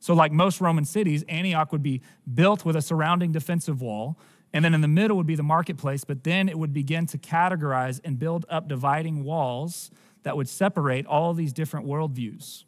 So, 0.00 0.14
like 0.14 0.32
most 0.32 0.60
Roman 0.60 0.84
cities, 0.84 1.24
Antioch 1.28 1.72
would 1.72 1.82
be 1.82 2.00
built 2.32 2.64
with 2.64 2.76
a 2.76 2.82
surrounding 2.82 3.32
defensive 3.32 3.82
wall, 3.82 4.16
and 4.52 4.64
then 4.64 4.74
in 4.74 4.80
the 4.80 4.88
middle 4.88 5.16
would 5.16 5.26
be 5.26 5.34
the 5.34 5.42
marketplace, 5.42 6.04
but 6.04 6.24
then 6.24 6.48
it 6.48 6.58
would 6.58 6.72
begin 6.72 7.06
to 7.06 7.18
categorize 7.18 8.00
and 8.04 8.18
build 8.18 8.46
up 8.48 8.68
dividing 8.68 9.24
walls 9.24 9.90
that 10.22 10.36
would 10.36 10.48
separate 10.48 11.06
all 11.06 11.34
these 11.34 11.52
different 11.52 11.86
worldviews. 11.86 12.64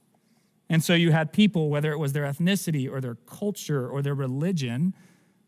And 0.68 0.84
so 0.84 0.94
you 0.94 1.10
had 1.10 1.32
people, 1.32 1.68
whether 1.68 1.90
it 1.90 1.98
was 1.98 2.12
their 2.12 2.24
ethnicity 2.24 2.88
or 2.90 3.00
their 3.00 3.16
culture 3.26 3.88
or 3.88 4.02
their 4.02 4.14
religion, 4.14 4.94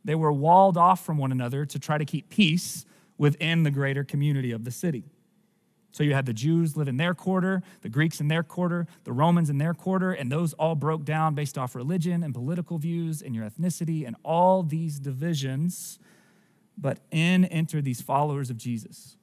they 0.05 0.15
were 0.15 0.33
walled 0.33 0.77
off 0.77 1.05
from 1.05 1.19
one 1.19 1.33
another 1.33 1.65
to 1.67 1.79
try 1.79 1.99
to 1.99 2.05
keep 2.05 2.29
peace 2.29 2.85
within 3.19 3.63
the 3.63 3.71
greater 3.71 4.05
community 4.05 4.53
of 4.53 4.65
the 4.65 4.71
city. 4.71 5.05
So 5.93 6.03
you 6.03 6.15
had 6.15 6.25
the 6.25 6.33
Jews 6.33 6.77
live 6.77 6.89
in 6.89 6.97
their 6.97 7.13
quarter, 7.13 7.63
the 7.83 7.91
Greeks 7.91 8.19
in 8.19 8.29
their 8.29 8.43
quarter, 8.43 8.87
the 9.05 9.13
Romans 9.13 9.51
in 9.51 9.59
their 9.59 9.75
quarter, 9.75 10.13
and 10.13 10.33
those 10.33 10.55
all 10.55 10.75
broke 10.75 11.05
down 11.05 11.35
based 11.35 11.59
off 11.59 11.75
religion 11.75 12.23
and 12.23 12.35
political 12.35 12.79
views 12.79 13.21
and 13.21 13.35
your 13.35 13.49
ethnicity 13.49 14.07
and 14.07 14.17
all 14.25 14.63
these 14.63 14.99
divisions. 14.99 15.99
But 16.79 17.01
in 17.11 17.45
enter 17.45 17.83
these 17.83 18.01
followers 18.01 18.49
of 18.49 18.57
Jesus. 18.57 19.17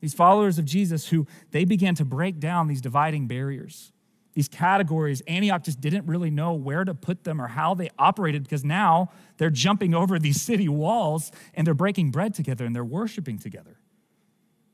These 0.00 0.14
followers 0.14 0.58
of 0.58 0.64
Jesus 0.64 1.08
who 1.08 1.26
they 1.52 1.64
began 1.64 1.94
to 1.94 2.04
break 2.04 2.40
down 2.40 2.66
these 2.66 2.80
dividing 2.80 3.28
barriers. 3.28 3.92
These 4.38 4.46
categories, 4.46 5.20
Antioch 5.26 5.64
just 5.64 5.80
didn't 5.80 6.06
really 6.06 6.30
know 6.30 6.52
where 6.52 6.84
to 6.84 6.94
put 6.94 7.24
them 7.24 7.42
or 7.42 7.48
how 7.48 7.74
they 7.74 7.90
operated 7.98 8.44
because 8.44 8.64
now 8.64 9.10
they're 9.36 9.50
jumping 9.50 9.94
over 9.94 10.16
these 10.20 10.40
city 10.40 10.68
walls 10.68 11.32
and 11.54 11.66
they're 11.66 11.74
breaking 11.74 12.12
bread 12.12 12.34
together 12.34 12.64
and 12.64 12.72
they're 12.72 12.84
worshiping 12.84 13.40
together. 13.40 13.80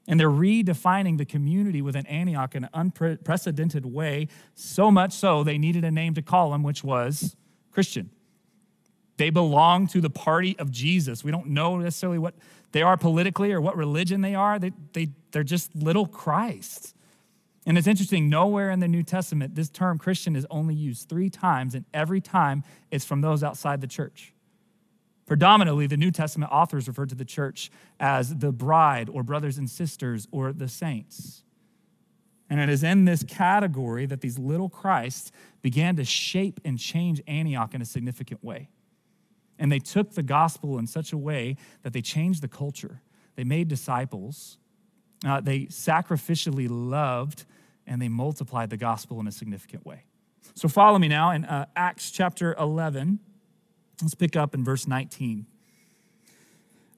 And 0.07 0.21
they're 0.21 0.29
redefining 0.29 1.17
the 1.17 1.25
community 1.25 1.81
within 1.81 2.05
Antioch 2.09 2.55
in 2.55 2.65
an 2.65 2.71
unprecedented 2.75 3.87
way, 3.87 4.29
so 4.55 4.91
much 4.91 5.15
so 5.15 5.43
they 5.43 5.57
needed 5.57 5.83
a 5.83 5.91
name 5.91 6.13
to 6.13 6.21
call 6.21 6.51
them, 6.51 6.63
which 6.63 6.85
was 6.85 7.35
Christian. 7.73 8.11
They 9.17 9.31
belong 9.31 9.87
to 9.87 10.03
the 10.03 10.11
party 10.11 10.59
of 10.59 10.71
Jesus. 10.71 11.25
We 11.25 11.31
don't 11.31 11.47
know 11.47 11.79
necessarily 11.79 12.19
what 12.19 12.35
they 12.73 12.83
are 12.83 12.99
politically 12.99 13.51
or 13.51 13.63
what 13.63 13.79
religion 13.79 14.21
they 14.21 14.35
are. 14.35 14.59
They, 14.59 14.73
they, 14.93 15.09
they're 15.31 15.43
just 15.43 15.75
little 15.75 16.07
Christ. 16.07 16.95
And 17.67 17.79
it's 17.79 17.87
interesting, 17.87 18.29
nowhere 18.29 18.71
in 18.71 18.81
the 18.81 18.89
New 18.89 19.03
Testament, 19.03 19.55
this 19.55 19.71
term 19.71 19.99
Christian 19.99 20.37
is 20.37 20.47
only 20.51 20.75
used 20.75 21.09
three 21.09 21.31
times, 21.31 21.75
and 21.75 21.85
every 21.95 22.21
time 22.21 22.63
it's 22.91 23.05
from 23.05 23.23
those 23.23 23.43
outside 23.43 23.81
the 23.81 23.87
church. 23.87 24.35
Predominantly, 25.27 25.87
the 25.87 25.97
New 25.97 26.11
Testament 26.11 26.53
authors 26.53 26.87
refer 26.87 27.07
to 27.07 27.15
the 27.15 27.25
church 27.25 27.71
as 27.99 28.37
the 28.37 28.53
bride 28.53 29.09
or 29.09 29.23
brothers 29.23 29.57
and 29.57 29.71
sisters 29.71 30.29
or 30.31 30.53
the 30.53 30.69
saints. 30.69 31.43
And 32.51 32.61
it 32.61 32.69
is 32.69 32.83
in 32.85 33.07
this 33.07 33.23
category 33.23 34.05
that 34.07 34.21
these 34.21 34.39
little 34.39 34.69
Christs 34.69 35.33
began 35.63 35.97
to 35.97 36.05
shape 36.05 36.61
and 36.65 36.79
change 36.79 37.23
Antioch 37.27 37.73
in 37.73 37.81
a 37.81 37.87
significant 37.87 38.45
way. 38.45 38.69
And 39.59 39.73
they 39.73 39.79
took 39.79 40.13
the 40.13 40.23
gospel 40.23 40.79
in 40.79 40.87
such 40.87 41.13
a 41.13 41.17
way 41.17 41.57
that 41.83 41.95
they 41.95 42.03
changed 42.03 42.43
the 42.43 42.49
culture. 42.49 43.01
They 43.37 43.45
made 43.45 43.69
disciples, 43.69 44.59
uh, 45.27 45.41
they 45.41 45.61
sacrificially 45.67 46.69
loved, 46.71 47.47
and 47.87 48.01
they 48.01 48.09
multiplied 48.09 48.71
the 48.71 48.77
gospel 48.77 49.21
in 49.21 49.27
a 49.27 49.33
significant 49.33 49.85
way. 49.85 50.05
So 50.55 50.69
follow 50.69 50.99
me 50.99 51.09
now 51.09 51.31
in 51.31 51.45
uh, 51.45 51.67
Acts 51.75 52.11
chapter 52.11 52.55
11. 52.59 53.19
Let's 54.03 54.15
pick 54.15 54.37
up 54.37 54.55
in 54.55 54.65
verse 54.65 54.87
19. 54.87 55.47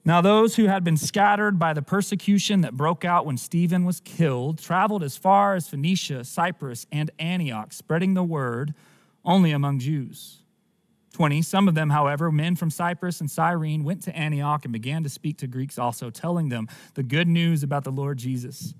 Now, 0.07 0.21
those 0.21 0.55
who 0.55 0.67
had 0.67 0.85
been 0.85 0.95
scattered 0.95 1.59
by 1.59 1.73
the 1.73 1.81
persecution 1.81 2.61
that 2.61 2.77
broke 2.77 3.03
out 3.03 3.25
when 3.25 3.35
Stephen 3.35 3.83
was 3.83 3.99
killed 3.99 4.57
traveled 4.57 5.03
as 5.03 5.17
far 5.17 5.53
as 5.53 5.67
Phoenicia, 5.67 6.23
Cyprus, 6.23 6.85
and 6.93 7.11
Antioch, 7.19 7.73
spreading 7.73 8.13
the 8.13 8.23
word 8.23 8.73
only 9.25 9.51
among 9.51 9.79
Jews. 9.79 10.43
20. 11.11 11.41
Some 11.41 11.67
of 11.67 11.75
them, 11.75 11.89
however, 11.89 12.31
men 12.31 12.55
from 12.55 12.69
Cyprus 12.69 13.19
and 13.19 13.29
Cyrene, 13.29 13.83
went 13.83 14.01
to 14.03 14.15
Antioch 14.15 14.63
and 14.63 14.71
began 14.71 15.03
to 15.03 15.09
speak 15.09 15.39
to 15.39 15.47
Greeks 15.47 15.77
also, 15.77 16.09
telling 16.09 16.49
them 16.49 16.69
the 16.93 17.03
good 17.03 17.27
news 17.27 17.61
about 17.63 17.83
the 17.83 17.91
Lord 17.91 18.17
Jesus. 18.17 18.73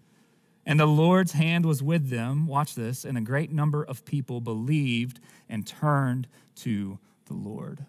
And 0.67 0.77
the 0.77 0.86
Lord's 0.86 1.32
hand 1.32 1.65
was 1.65 1.82
with 1.82 2.10
them, 2.10 2.45
watch 2.45 2.75
this, 2.75 3.06
and 3.06 3.17
a 3.17 3.21
great 3.21 3.53
number 3.53 3.82
of 3.82 4.03
people 4.03 4.41
believed 4.41 5.21
and 5.47 5.65
turned 5.65 6.27
to 6.58 6.99
the 7.27 7.34
Lord. 7.34 7.86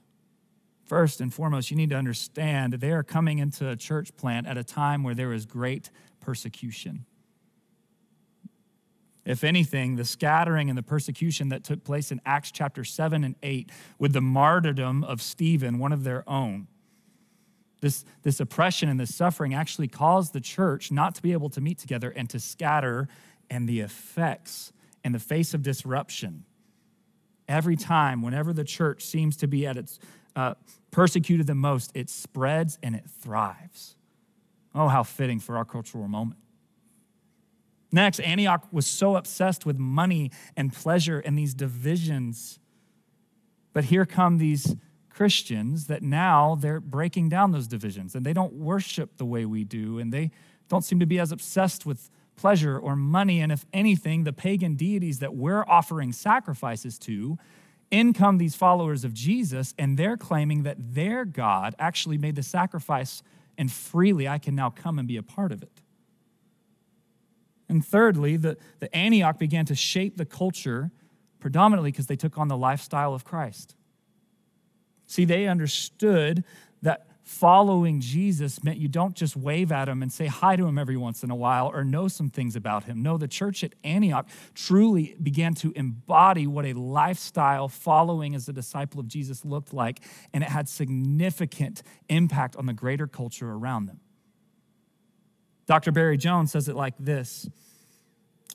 First 0.85 1.21
and 1.21 1.35
foremost, 1.35 1.73
you 1.73 1.77
need 1.77 1.91
to 1.91 1.97
understand 1.97 2.75
they 2.75 2.93
are 2.93 3.03
coming 3.03 3.41
into 3.41 3.69
a 3.69 3.75
church 3.75 4.17
plant 4.17 4.47
at 4.47 4.57
a 4.57 4.63
time 4.63 5.03
where 5.03 5.17
there 5.17 5.33
is 5.33 5.45
great 5.45 5.91
persecution. 6.21 7.05
If 9.25 9.43
anything, 9.43 9.97
the 9.97 10.05
scattering 10.05 10.69
and 10.71 10.79
the 10.79 10.83
persecution 10.85 11.49
that 11.49 11.65
took 11.65 11.83
place 11.83 12.13
in 12.13 12.21
Acts 12.25 12.53
chapter 12.53 12.85
7 12.85 13.25
and 13.25 13.35
8 13.43 13.73
with 13.99 14.13
the 14.13 14.21
martyrdom 14.21 15.03
of 15.03 15.21
Stephen, 15.21 15.81
one 15.81 15.93
of 15.93 16.05
their 16.05 16.23
own, 16.31 16.69
this, 17.81 18.05
this 18.23 18.41
oppression 18.41 18.89
and 18.89 18.99
this 18.99 19.15
suffering 19.15 19.55
actually 19.55 19.89
caused 19.89 20.33
the 20.33 20.41
church 20.41 20.91
not 20.91 21.15
to 21.15 21.23
be 21.23 21.33
able 21.33 21.51
to 21.51 21.61
meet 21.61 21.79
together 21.79 22.11
and 22.11 22.29
to 22.31 22.41
scatter, 22.41 23.09
and 23.51 23.69
the 23.69 23.81
effects 23.81 24.73
in 25.05 25.13
the 25.13 25.19
face 25.19 25.55
of 25.55 25.63
disruption. 25.63 26.45
Every 27.49 27.77
time, 27.77 28.21
whenever 28.21 28.53
the 28.53 28.65
church 28.65 29.05
seems 29.05 29.37
to 29.39 29.49
be 29.49 29.67
at 29.67 29.77
its 29.77 29.99
uh, 30.37 30.55
persecuted 30.91 31.47
the 31.47 31.55
most, 31.55 31.91
it 31.95 32.11
spreads 32.11 32.79
and 32.83 32.95
it 32.95 33.05
thrives. 33.09 33.97
Oh, 34.75 34.89
how 34.89 35.03
fitting 35.03 35.41
for 35.41 35.57
our 35.57 35.65
cultural 35.65 36.09
moment. 36.09 36.39
Next, 37.91 38.21
Antioch 38.21 38.67
was 38.71 38.87
so 38.87 39.17
obsessed 39.17 39.65
with 39.65 39.79
money 39.79 40.31
and 40.57 40.73
pleasure 40.73 41.21
and 41.21 41.39
these 41.39 41.55
divisions. 41.55 42.59
But 43.73 43.85
here 43.85 44.05
come 44.05 44.37
these 44.39 44.77
Christians 45.19 45.89
that 45.89 46.01
now 46.01 46.55
they're 46.55 46.79
breaking 46.79 47.29
down 47.29 47.51
those 47.51 47.67
divisions 47.67 48.15
and 48.15 48.25
they 48.25 48.33
don't 48.33 48.53
worship 48.53 49.17
the 49.17 49.25
way 49.25 49.45
we 49.45 49.65
do 49.65 49.99
and 49.99 50.13
they 50.13 50.31
don't 50.69 50.85
seem 50.85 51.01
to 51.01 51.07
be 51.07 51.19
as 51.19 51.33
obsessed 51.33 51.85
with 51.85 52.09
pleasure 52.37 52.79
or 52.79 52.95
money. 52.95 53.41
And 53.41 53.51
if 53.51 53.67
anything, 53.73 54.23
the 54.23 54.33
pagan 54.33 54.77
deities 54.77 55.19
that 55.19 55.35
we're 55.35 55.65
offering 55.67 56.13
sacrifices 56.13 57.01
to 57.01 57.37
in 57.91 58.13
come 58.13 58.39
these 58.39 58.55
followers 58.55 59.03
of 59.03 59.13
Jesus, 59.13 59.75
and 59.77 59.99
they're 59.99 60.17
claiming 60.17 60.63
that 60.63 60.77
their 60.79 61.25
God 61.25 61.75
actually 61.81 62.17
made 62.17 62.37
the 62.37 62.45
sacrifice, 62.45 63.21
and 63.57 63.73
freely 63.73 64.29
I 64.29 64.39
can 64.39 64.55
now 64.55 64.71
come 64.71 65.01
and 65.01 65.09
be 65.09 65.17
a 65.17 65.23
part 65.25 65.51
of 65.51 65.65
it. 65.65 65.81
And 67.69 67.85
thirdly, 67.85 68.37
the, 68.37 68.57
the 68.79 68.95
Antioch 68.95 69.37
began 69.37 69.65
to 69.67 69.75
shape 69.75 70.17
the 70.17 70.25
culture 70.25 70.93
predominantly 71.41 71.91
because 71.91 72.07
they 72.07 72.15
took 72.15 72.39
on 72.39 72.47
the 72.47 72.57
lifestyle 72.57 73.15
of 73.15 73.25
Christ. 73.25 73.75
See, 75.09 75.25
they 75.25 75.47
understood 75.47 76.45
that 76.83 77.07
following 77.25 78.01
Jesus 78.01 78.63
meant 78.63 78.77
you 78.79 78.89
don't 78.89 79.15
just 79.15 79.37
wave 79.37 79.73
at 79.73 79.89
him 79.89 80.03
and 80.03 80.13
say 80.13 80.27
hi 80.27 80.55
to 80.55 80.67
him 80.67 80.79
every 80.79 80.99
once 80.99 81.23
in 81.23 81.31
a 81.31 81.35
while 81.35 81.67
or 81.67 81.83
know 81.83 82.09
some 82.09 82.29
things 82.29 82.55
about 82.55 82.85
him. 82.85 83.03
No, 83.03 83.17
the 83.17 83.27
church 83.27 83.65
at 83.65 83.75
Antioch 83.83 84.29
truly 84.55 85.17
began 85.23 85.55
to 85.55 85.73
embody 85.73 86.47
what 86.47 86.67
a 86.67 86.75
lifestyle 86.75 87.69
following 87.69 88.35
as 88.35 88.49
a 88.49 88.53
disciple 88.53 89.01
of 89.01 89.09
Jesus 89.09 89.47
looked 89.47 89.73
like, 89.73 90.01
and 90.35 90.45
it 90.45 90.51
had 90.51 90.69
significant 90.69 91.83
impact 92.11 92.55
on 92.57 92.67
the 92.67 92.75
greater 92.75 93.07
culture 93.07 93.51
around 93.51 93.87
them. 93.87 94.01
Dr. 95.67 95.91
Barry 95.91 96.19
Jones 96.19 96.53
says 96.53 96.69
it 96.69 96.77
like 96.77 96.95
this 96.99 97.49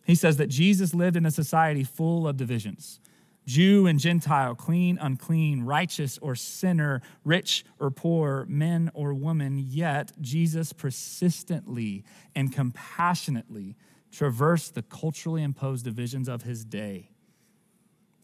He 0.05 0.15
says 0.15 0.37
that 0.37 0.47
Jesus 0.47 0.93
lived 0.93 1.17
in 1.17 1.25
a 1.25 1.31
society 1.31 1.83
full 1.83 2.27
of 2.27 2.37
divisions 2.37 2.99
Jew 3.45 3.87
and 3.87 3.99
Gentile, 3.99 4.55
clean, 4.55 4.97
unclean, 5.01 5.63
righteous 5.63 6.17
or 6.19 6.35
sinner, 6.35 7.01
rich 7.25 7.65
or 7.79 7.91
poor, 7.91 8.45
men 8.47 8.89
or 8.93 9.13
women, 9.13 9.57
yet 9.57 10.13
Jesus 10.21 10.71
persistently 10.71 12.03
and 12.35 12.53
compassionately 12.53 13.75
traversed 14.11 14.75
the 14.75 14.81
culturally 14.81 15.43
imposed 15.43 15.83
divisions 15.83 16.29
of 16.29 16.43
his 16.43 16.63
day. 16.63 17.09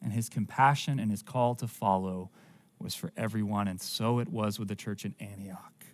And 0.02 0.14
his 0.14 0.30
compassion 0.30 1.00
and 1.00 1.12
his 1.12 1.22
call 1.22 1.56
to 1.56 1.68
follow 1.68 2.30
was 2.80 2.96
for 2.96 3.12
everyone, 3.18 3.68
and 3.68 3.82
so 3.82 4.20
it 4.20 4.30
was 4.30 4.58
with 4.58 4.70
the 4.70 4.76
church 4.76 5.04
in 5.04 5.14
Antioch. 5.20 5.86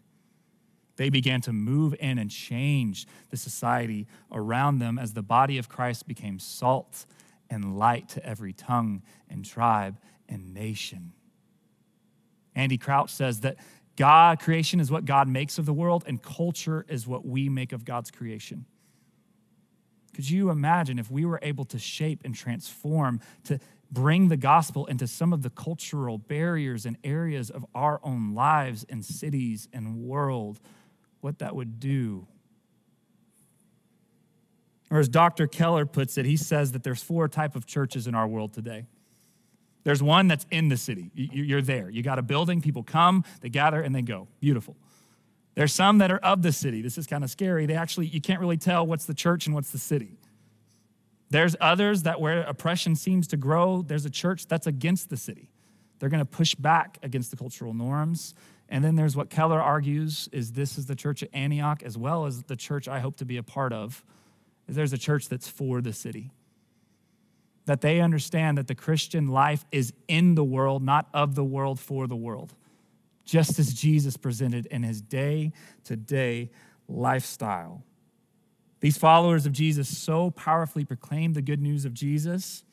They 0.97 1.09
began 1.09 1.41
to 1.41 1.51
move 1.51 1.95
in 1.99 2.19
and 2.19 2.29
change 2.29 3.07
the 3.29 3.37
society 3.37 4.07
around 4.31 4.79
them 4.79 4.99
as 4.99 5.13
the 5.13 5.23
body 5.23 5.57
of 5.57 5.67
Christ 5.67 6.07
became 6.07 6.39
salt 6.39 7.05
and 7.55 7.79
light 7.79 8.09
to 8.09 8.23
every 8.23 8.51
tongue 8.51 9.01
and 9.29 9.45
tribe 9.45 9.97
and 10.27 10.53
nation. 10.53 11.13
Andy 12.53 12.77
Crouch 12.77 13.11
says 13.11 13.39
that 13.41 13.55
God, 13.95 14.41
creation 14.41 14.81
is 14.81 14.91
what 14.91 15.05
God 15.05 15.29
makes 15.29 15.57
of 15.57 15.65
the 15.65 15.73
world, 15.73 16.03
and 16.05 16.21
culture 16.21 16.85
is 16.89 17.07
what 17.07 17.25
we 17.25 17.47
make 17.47 17.71
of 17.71 17.85
God's 17.85 18.11
creation. 18.11 18.65
Could 20.13 20.29
you 20.29 20.49
imagine 20.49 20.99
if 20.99 21.09
we 21.09 21.23
were 21.23 21.39
able 21.41 21.63
to 21.65 21.79
shape 21.79 22.23
and 22.25 22.35
transform, 22.35 23.21
to 23.45 23.59
bring 23.89 24.27
the 24.27 24.37
gospel 24.37 24.85
into 24.87 25.07
some 25.07 25.31
of 25.31 25.41
the 25.41 25.49
cultural 25.49 26.17
barriers 26.17 26.85
and 26.85 26.97
areas 27.05 27.49
of 27.49 27.65
our 27.73 28.01
own 28.03 28.33
lives 28.33 28.85
and 28.89 29.05
cities 29.05 29.69
and 29.71 29.95
world, 29.95 30.59
what 31.21 31.39
that 31.39 31.55
would 31.55 31.79
do 31.79 32.27
or 34.91 34.99
as 34.99 35.09
Dr. 35.09 35.47
Keller 35.47 35.85
puts 35.85 36.17
it, 36.17 36.25
he 36.25 36.37
says 36.37 36.71
that 36.73 36.83
there's 36.83 37.01
four 37.01 37.27
type 37.27 37.55
of 37.55 37.65
churches 37.65 38.07
in 38.07 38.15
our 38.15 38.27
world 38.27 38.53
today. 38.53 38.85
There's 39.83 40.01
one 40.01 40.27
that's 40.27 40.45
in 40.49 40.69
the 40.69 40.77
city. 40.77 41.11
You're 41.13 41.61
there. 41.61 41.89
You 41.89 42.01
got 42.01 42.17
a 42.17 42.23
building, 42.23 42.61
people 42.61 42.83
come, 42.83 43.23
they 43.41 43.49
gather, 43.49 43.81
and 43.81 43.93
they 43.93 44.01
go. 44.01 44.27
Beautiful. 44.39 44.75
There's 45.53 45.73
some 45.73 45.99
that 45.99 46.11
are 46.11 46.17
of 46.17 46.41
the 46.41 46.51
city. 46.51 46.81
This 46.81 46.97
is 46.97 47.07
kind 47.07 47.23
of 47.23 47.29
scary. 47.29 47.65
They 47.65 47.75
actually, 47.75 48.07
you 48.07 48.19
can't 48.19 48.39
really 48.39 48.57
tell 48.57 48.85
what's 48.85 49.05
the 49.05 49.13
church 49.13 49.45
and 49.45 49.55
what's 49.55 49.71
the 49.71 49.77
city. 49.77 50.17
There's 51.29 51.55
others 51.61 52.03
that 52.03 52.19
where 52.19 52.41
oppression 52.41 52.95
seems 52.95 53.27
to 53.27 53.37
grow, 53.37 53.81
there's 53.81 54.05
a 54.05 54.09
church 54.09 54.47
that's 54.47 54.67
against 54.67 55.09
the 55.09 55.17
city. 55.17 55.49
They're 55.99 56.09
going 56.09 56.19
to 56.19 56.25
push 56.25 56.55
back 56.55 56.97
against 57.03 57.31
the 57.31 57.37
cultural 57.37 57.73
norms 57.73 58.35
And 58.67 58.83
then 58.83 58.95
there's 58.95 59.15
what 59.15 59.29
Keller 59.29 59.61
argues 59.61 60.27
is 60.31 60.53
this 60.53 60.77
is 60.77 60.87
the 60.87 60.95
church 60.95 61.21
at 61.21 61.29
Antioch, 61.33 61.83
as 61.83 61.97
well 61.97 62.25
as 62.25 62.43
the 62.43 62.55
church 62.55 62.87
I 62.87 62.99
hope 62.99 63.17
to 63.17 63.25
be 63.25 63.37
a 63.37 63.43
part 63.43 63.71
of. 63.71 64.03
Is 64.67 64.75
there's 64.75 64.93
a 64.93 64.97
church 64.97 65.29
that's 65.29 65.47
for 65.47 65.81
the 65.81 65.93
city. 65.93 66.31
That 67.65 67.81
they 67.81 67.99
understand 67.99 68.57
that 68.57 68.67
the 68.67 68.75
Christian 68.75 69.27
life 69.27 69.65
is 69.71 69.93
in 70.07 70.35
the 70.35 70.43
world, 70.43 70.83
not 70.83 71.07
of 71.13 71.35
the 71.35 71.43
world 71.43 71.79
for 71.79 72.07
the 72.07 72.15
world, 72.15 72.53
just 73.25 73.57
as 73.57 73.73
Jesus 73.73 74.17
presented 74.17 74.67
in 74.67 74.83
his 74.83 75.01
day 75.01 75.51
to 75.85 75.95
day 75.95 76.51
lifestyle. 76.87 77.83
These 78.81 78.97
followers 78.97 79.45
of 79.45 79.51
Jesus 79.51 79.97
so 79.97 80.29
powerfully 80.31 80.85
proclaimed 80.85 81.35
the 81.35 81.41
good 81.41 81.61
news 81.61 81.85
of 81.85 81.93
Jesus 81.93 82.63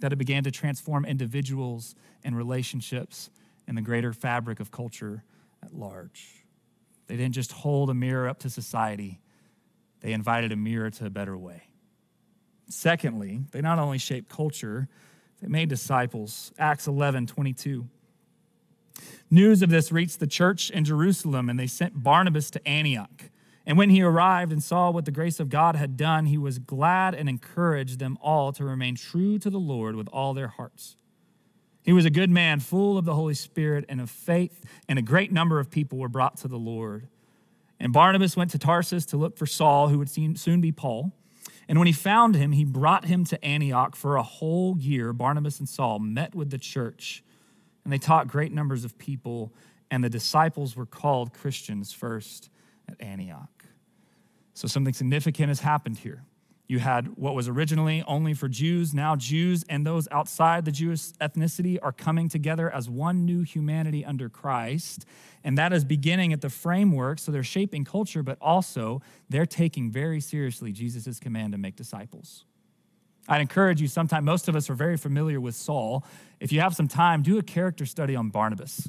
that 0.00 0.12
it 0.12 0.16
began 0.16 0.44
to 0.44 0.50
transform 0.50 1.04
individuals 1.04 1.94
and 2.24 2.36
relationships 2.36 3.30
and 3.68 3.76
the 3.76 3.82
greater 3.82 4.12
fabric 4.12 4.60
of 4.60 4.70
culture 4.70 5.22
at 5.62 5.72
large. 5.72 6.44
They 7.06 7.16
didn't 7.16 7.34
just 7.34 7.52
hold 7.52 7.90
a 7.90 7.94
mirror 7.94 8.28
up 8.28 8.40
to 8.40 8.50
society, 8.50 9.20
they 10.00 10.12
invited 10.12 10.52
a 10.52 10.56
mirror 10.56 10.90
to 10.90 11.06
a 11.06 11.10
better 11.10 11.36
way. 11.36 11.64
Secondly, 12.68 13.42
they 13.52 13.60
not 13.60 13.78
only 13.78 13.98
shaped 13.98 14.28
culture, 14.28 14.88
they 15.40 15.48
made 15.48 15.68
disciples. 15.68 16.52
Acts 16.58 16.86
11 16.86 17.26
22. 17.26 17.86
News 19.30 19.62
of 19.62 19.70
this 19.70 19.92
reached 19.92 20.20
the 20.20 20.26
church 20.26 20.70
in 20.70 20.84
Jerusalem, 20.84 21.50
and 21.50 21.58
they 21.58 21.66
sent 21.66 22.02
Barnabas 22.02 22.50
to 22.52 22.68
Antioch. 22.68 23.30
And 23.66 23.76
when 23.76 23.90
he 23.90 24.00
arrived 24.00 24.52
and 24.52 24.62
saw 24.62 24.90
what 24.90 25.04
the 25.04 25.10
grace 25.10 25.40
of 25.40 25.48
God 25.48 25.74
had 25.74 25.96
done, 25.96 26.26
he 26.26 26.38
was 26.38 26.60
glad 26.60 27.14
and 27.14 27.28
encouraged 27.28 27.98
them 27.98 28.16
all 28.22 28.52
to 28.52 28.64
remain 28.64 28.94
true 28.94 29.38
to 29.40 29.50
the 29.50 29.58
Lord 29.58 29.96
with 29.96 30.08
all 30.12 30.34
their 30.34 30.48
hearts. 30.48 30.96
He 31.82 31.92
was 31.92 32.04
a 32.04 32.10
good 32.10 32.30
man, 32.30 32.60
full 32.60 32.96
of 32.96 33.04
the 33.04 33.14
Holy 33.14 33.34
Spirit 33.34 33.84
and 33.88 34.00
of 34.00 34.10
faith, 34.10 34.64
and 34.88 34.98
a 34.98 35.02
great 35.02 35.32
number 35.32 35.58
of 35.58 35.70
people 35.70 35.98
were 35.98 36.08
brought 36.08 36.36
to 36.38 36.48
the 36.48 36.58
Lord. 36.58 37.08
And 37.78 37.92
Barnabas 37.92 38.36
went 38.36 38.50
to 38.52 38.58
Tarsus 38.58 39.04
to 39.06 39.16
look 39.16 39.36
for 39.36 39.46
Saul, 39.46 39.88
who 39.88 39.98
would 39.98 40.10
soon 40.10 40.60
be 40.60 40.72
Paul. 40.72 41.12
And 41.68 41.78
when 41.78 41.86
he 41.86 41.92
found 41.92 42.36
him, 42.36 42.52
he 42.52 42.64
brought 42.64 43.06
him 43.06 43.24
to 43.24 43.44
Antioch 43.44 43.96
for 43.96 44.16
a 44.16 44.22
whole 44.22 44.78
year. 44.78 45.12
Barnabas 45.12 45.58
and 45.58 45.68
Saul 45.68 45.98
met 45.98 46.34
with 46.34 46.50
the 46.50 46.58
church, 46.58 47.22
and 47.84 47.92
they 47.92 47.98
taught 47.98 48.28
great 48.28 48.52
numbers 48.52 48.84
of 48.84 48.96
people, 48.98 49.52
and 49.90 50.02
the 50.02 50.08
disciples 50.08 50.76
were 50.76 50.86
called 50.86 51.32
Christians 51.32 51.92
first 51.92 52.50
at 52.88 53.00
Antioch. 53.00 53.64
So 54.54 54.68
something 54.68 54.94
significant 54.94 55.48
has 55.48 55.60
happened 55.60 55.98
here. 55.98 56.24
You 56.68 56.80
had 56.80 57.16
what 57.16 57.34
was 57.34 57.46
originally 57.46 58.02
only 58.08 58.34
for 58.34 58.48
Jews, 58.48 58.92
now 58.92 59.14
Jews 59.14 59.64
and 59.68 59.86
those 59.86 60.08
outside 60.10 60.64
the 60.64 60.72
Jewish 60.72 61.12
ethnicity 61.20 61.78
are 61.80 61.92
coming 61.92 62.28
together 62.28 62.68
as 62.68 62.90
one 62.90 63.24
new 63.24 63.42
humanity 63.42 64.04
under 64.04 64.28
Christ. 64.28 65.06
And 65.44 65.56
that 65.58 65.72
is 65.72 65.84
beginning 65.84 66.32
at 66.32 66.40
the 66.40 66.50
framework. 66.50 67.20
So 67.20 67.30
they're 67.30 67.44
shaping 67.44 67.84
culture, 67.84 68.24
but 68.24 68.36
also 68.40 69.00
they're 69.28 69.46
taking 69.46 69.92
very 69.92 70.20
seriously 70.20 70.72
Jesus' 70.72 71.20
command 71.20 71.52
to 71.52 71.58
make 71.58 71.76
disciples. 71.76 72.44
I'd 73.28 73.40
encourage 73.40 73.80
you 73.80 73.88
sometime, 73.88 74.24
most 74.24 74.48
of 74.48 74.56
us 74.56 74.68
are 74.70 74.74
very 74.74 74.96
familiar 74.96 75.40
with 75.40 75.54
Saul. 75.54 76.04
If 76.40 76.52
you 76.52 76.60
have 76.60 76.74
some 76.74 76.88
time, 76.88 77.22
do 77.22 77.38
a 77.38 77.42
character 77.42 77.86
study 77.86 78.16
on 78.16 78.30
Barnabas. 78.30 78.88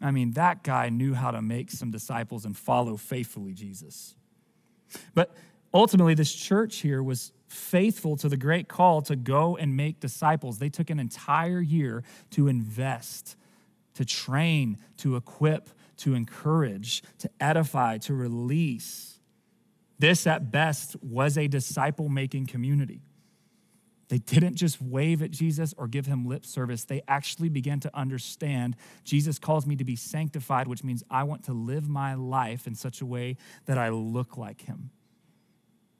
I 0.00 0.10
mean, 0.10 0.32
that 0.32 0.62
guy 0.62 0.88
knew 0.88 1.14
how 1.14 1.30
to 1.30 1.42
make 1.42 1.70
some 1.70 1.90
disciples 1.90 2.44
and 2.44 2.56
follow 2.56 2.96
faithfully 2.96 3.52
Jesus. 3.52 4.14
But 5.14 5.34
ultimately, 5.72 6.14
this 6.14 6.32
church 6.32 6.78
here 6.78 7.02
was 7.02 7.32
faithful 7.46 8.16
to 8.16 8.28
the 8.28 8.36
great 8.36 8.68
call 8.68 9.02
to 9.02 9.16
go 9.16 9.56
and 9.56 9.76
make 9.76 10.00
disciples. 10.00 10.58
They 10.58 10.68
took 10.68 10.90
an 10.90 10.98
entire 10.98 11.60
year 11.60 12.04
to 12.30 12.48
invest, 12.48 13.36
to 13.94 14.04
train, 14.04 14.78
to 14.98 15.16
equip, 15.16 15.70
to 15.98 16.14
encourage, 16.14 17.02
to 17.18 17.30
edify, 17.40 17.98
to 17.98 18.14
release. 18.14 19.18
This, 19.98 20.26
at 20.26 20.50
best, 20.50 20.96
was 21.02 21.36
a 21.36 21.48
disciple 21.48 22.08
making 22.08 22.46
community. 22.46 23.02
They 24.08 24.18
didn't 24.18 24.54
just 24.54 24.80
wave 24.80 25.22
at 25.22 25.30
Jesus 25.30 25.74
or 25.76 25.86
give 25.86 26.06
him 26.06 26.26
lip 26.26 26.46
service. 26.46 26.84
They 26.84 27.02
actually 27.08 27.50
began 27.50 27.80
to 27.80 27.94
understand 27.94 28.76
Jesus 29.04 29.38
calls 29.38 29.66
me 29.66 29.76
to 29.76 29.84
be 29.84 29.96
sanctified, 29.96 30.66
which 30.66 30.82
means 30.82 31.02
I 31.10 31.24
want 31.24 31.44
to 31.44 31.52
live 31.52 31.88
my 31.88 32.14
life 32.14 32.66
in 32.66 32.74
such 32.74 33.02
a 33.02 33.06
way 33.06 33.36
that 33.66 33.76
I 33.76 33.90
look 33.90 34.38
like 34.38 34.62
him, 34.62 34.90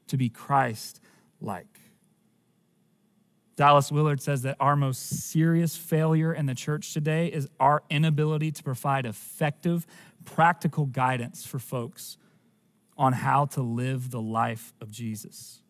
to 0.09 0.17
be 0.17 0.29
Christ 0.29 1.01
like. 1.41 1.81
Dallas 3.57 3.91
Willard 3.91 4.23
says 4.23 4.43
that 4.43 4.57
our 4.61 4.77
most 4.77 5.31
serious 5.31 5.77
failure 5.77 6.33
in 6.33 6.47
the 6.47 6.55
church 6.55 6.95
today 6.95 7.27
is 7.27 7.49
our 7.59 7.83
inability 7.91 8.53
to 8.53 8.63
provide 8.63 9.05
effective, 9.05 9.85
practical 10.25 10.87
guidance 10.87 11.45
for 11.45 11.59
folks 11.59 12.19
on 12.97 13.13
how 13.13 13.47
to 13.47 13.61
live 13.61 14.11
the 14.11 14.21
life 14.21 14.73
of 14.81 14.93
Jesus. 14.93 15.61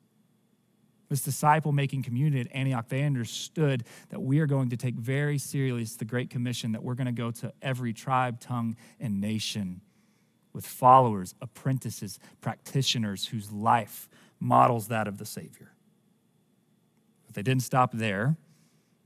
This 1.08 1.22
disciple 1.22 1.72
making 1.72 2.02
community 2.02 2.40
at 2.40 2.54
Antioch, 2.54 2.88
they 2.88 3.04
understood 3.04 3.84
that 4.10 4.20
we 4.20 4.40
are 4.40 4.46
going 4.46 4.68
to 4.68 4.76
take 4.76 4.94
very 4.94 5.38
seriously 5.38 5.96
the 5.98 6.04
Great 6.04 6.28
Commission, 6.28 6.72
that 6.72 6.82
we're 6.82 6.94
going 6.94 7.06
to 7.06 7.12
go 7.12 7.30
to 7.30 7.52
every 7.62 7.94
tribe, 7.94 8.38
tongue, 8.38 8.76
and 9.00 9.18
nation 9.18 9.80
with 10.52 10.66
followers, 10.66 11.34
apprentices, 11.40 12.18
practitioners 12.42 13.28
whose 13.28 13.50
life 13.50 14.10
models 14.40 14.88
that 14.88 15.08
of 15.08 15.18
the 15.18 15.26
Savior. 15.26 15.72
But 17.26 17.34
they 17.34 17.42
didn't 17.42 17.62
stop 17.62 17.92
there, 17.92 18.36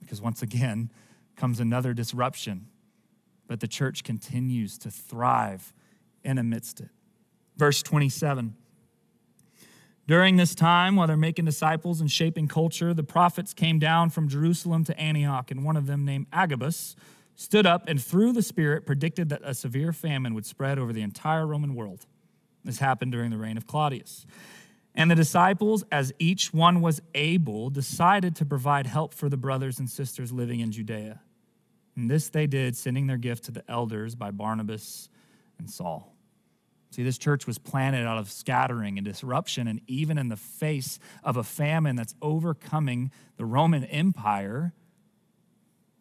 because 0.00 0.20
once 0.20 0.42
again 0.42 0.90
comes 1.36 1.60
another 1.60 1.94
disruption. 1.94 2.66
But 3.48 3.60
the 3.60 3.68
church 3.68 4.04
continues 4.04 4.78
to 4.78 4.90
thrive 4.90 5.72
in 6.24 6.38
amidst 6.38 6.80
it. 6.80 6.90
Verse 7.56 7.82
27 7.82 8.56
during 10.08 10.36
this 10.36 10.54
time, 10.54 10.96
while 10.96 11.06
they're 11.06 11.16
making 11.16 11.44
disciples 11.44 12.00
and 12.00 12.10
shaping 12.10 12.48
culture, 12.48 12.92
the 12.92 13.04
prophets 13.04 13.54
came 13.54 13.78
down 13.78 14.10
from 14.10 14.28
Jerusalem 14.28 14.84
to 14.84 14.98
Antioch, 14.98 15.50
and 15.50 15.64
one 15.64 15.76
of 15.76 15.86
them, 15.86 16.04
named 16.04 16.26
Agabus, 16.32 16.96
stood 17.36 17.66
up 17.66 17.84
and 17.88 18.02
through 18.02 18.32
the 18.32 18.42
Spirit 18.42 18.84
predicted 18.84 19.28
that 19.28 19.40
a 19.44 19.54
severe 19.54 19.92
famine 19.92 20.34
would 20.34 20.44
spread 20.44 20.78
over 20.78 20.92
the 20.92 21.02
entire 21.02 21.46
Roman 21.46 21.74
world. 21.74 22.06
This 22.64 22.78
happened 22.78 23.12
during 23.12 23.30
the 23.30 23.38
reign 23.38 23.56
of 23.56 23.66
Claudius. 23.66 24.26
And 24.94 25.10
the 25.10 25.14
disciples, 25.14 25.84
as 25.90 26.12
each 26.18 26.52
one 26.52 26.80
was 26.80 27.00
able, 27.14 27.70
decided 27.70 28.36
to 28.36 28.44
provide 28.44 28.86
help 28.86 29.14
for 29.14 29.28
the 29.28 29.38
brothers 29.38 29.78
and 29.78 29.88
sisters 29.88 30.32
living 30.32 30.60
in 30.60 30.70
Judea. 30.70 31.20
And 31.96 32.10
this 32.10 32.28
they 32.28 32.46
did, 32.46 32.76
sending 32.76 33.06
their 33.06 33.16
gift 33.16 33.44
to 33.44 33.52
the 33.52 33.64
elders 33.68 34.14
by 34.14 34.30
Barnabas 34.30 35.08
and 35.58 35.70
Saul. 35.70 36.14
See, 36.90 37.02
this 37.02 37.16
church 37.16 37.46
was 37.46 37.56
planted 37.56 38.06
out 38.06 38.18
of 38.18 38.30
scattering 38.30 38.98
and 38.98 39.04
disruption, 39.04 39.66
and 39.66 39.80
even 39.86 40.18
in 40.18 40.28
the 40.28 40.36
face 40.36 40.98
of 41.24 41.38
a 41.38 41.42
famine 41.42 41.96
that's 41.96 42.14
overcoming 42.20 43.10
the 43.38 43.46
Roman 43.46 43.84
Empire, 43.84 44.74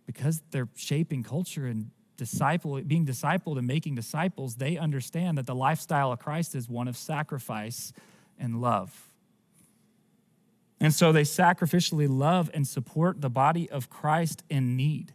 because 0.06 0.41
they're 0.51 0.67
shaping 0.75 1.23
culture 1.23 1.65
and 1.65 1.91
disciple, 2.17 2.82
being 2.82 3.06
discipled 3.06 3.58
and 3.58 3.65
making 3.65 3.95
disciples, 3.95 4.56
they 4.56 4.77
understand 4.77 5.38
that 5.38 5.45
the 5.45 5.56
lifestyle 5.56 6.12
of 6.12 6.19
Christ 6.19 6.56
is 6.56 6.67
one 6.67 6.89
of 6.89 6.97
sacrifice 6.97 7.93
and 8.41 8.60
love. 8.60 9.08
And 10.82 10.93
so 10.93 11.12
they 11.12 11.21
sacrificially 11.21 12.08
love 12.10 12.49
and 12.54 12.67
support 12.67 13.21
the 13.21 13.30
body 13.30 13.69
of 13.69 13.89
Christ 13.89 14.43
in 14.49 14.75
need. 14.75 15.13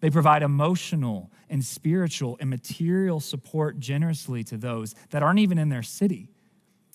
They 0.00 0.10
provide 0.10 0.42
emotional 0.42 1.30
and 1.48 1.64
spiritual 1.64 2.36
and 2.40 2.50
material 2.50 3.20
support 3.20 3.78
generously 3.78 4.42
to 4.44 4.58
those 4.58 4.94
that 5.10 5.22
aren't 5.22 5.38
even 5.38 5.56
in 5.56 5.68
their 5.68 5.84
city. 5.84 6.28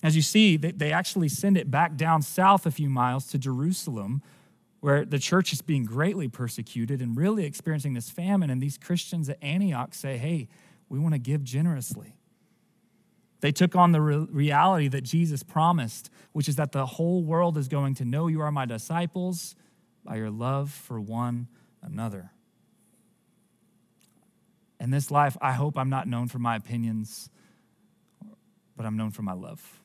As 0.04 0.16
you 0.16 0.22
see, 0.22 0.58
they 0.58 0.92
actually 0.92 1.30
send 1.30 1.58
it 1.58 1.72
back 1.72 1.96
down 1.96 2.22
south 2.22 2.66
a 2.66 2.72
few 2.72 2.90
miles 2.90 3.28
to 3.28 3.38
Jerusalem, 3.38 4.22
where 4.82 5.06
the 5.06 5.20
church 5.20 5.52
is 5.52 5.62
being 5.62 5.86
greatly 5.86 6.28
persecuted 6.28 7.02
and 7.02 7.18
really 7.18 7.46
experiencing 7.46 7.94
this 7.94 8.10
famine. 8.10 8.50
And 8.50 8.62
these 8.62 8.78
Christians 8.78 9.30
at 9.30 9.42
Antioch 9.42 9.94
say, 9.94 10.18
hey, 10.18 10.48
we 10.88 11.00
want 11.00 11.16
to 11.16 11.20
give 11.20 11.44
generously. 11.44 12.16
They 13.42 13.52
took 13.52 13.76
on 13.76 13.92
the 13.92 14.02
re- 14.02 14.28
reality 14.30 14.88
that 14.90 15.02
Jesus 15.02 15.44
promised, 15.44 16.10
which 16.34 16.50
is 16.50 16.58
that 16.58 16.72
the 16.72 16.86
whole 16.86 17.24
world 17.24 17.58
is 17.58 17.68
going 17.68 17.96
to 17.96 18.06
know 18.06 18.28
you 18.28 18.42
are 18.42 18.52
my 18.52 18.66
disciples 18.66 19.56
by 20.04 20.18
your 20.18 20.30
love 20.30 20.72
for 20.72 21.00
one 21.00 21.48
another. 21.82 22.32
In 24.80 24.92
this 24.92 25.12
life, 25.12 25.38
I 25.42 25.54
hope 25.54 25.78
I'm 25.78 25.90
not 25.90 26.08
known 26.08 26.28
for 26.28 26.40
my 26.40 26.56
opinions, 26.56 27.30
but 28.76 28.86
I'm 28.86 28.98
known 28.98 29.12
for 29.12 29.22
my 29.22 29.34
love. 29.34 29.82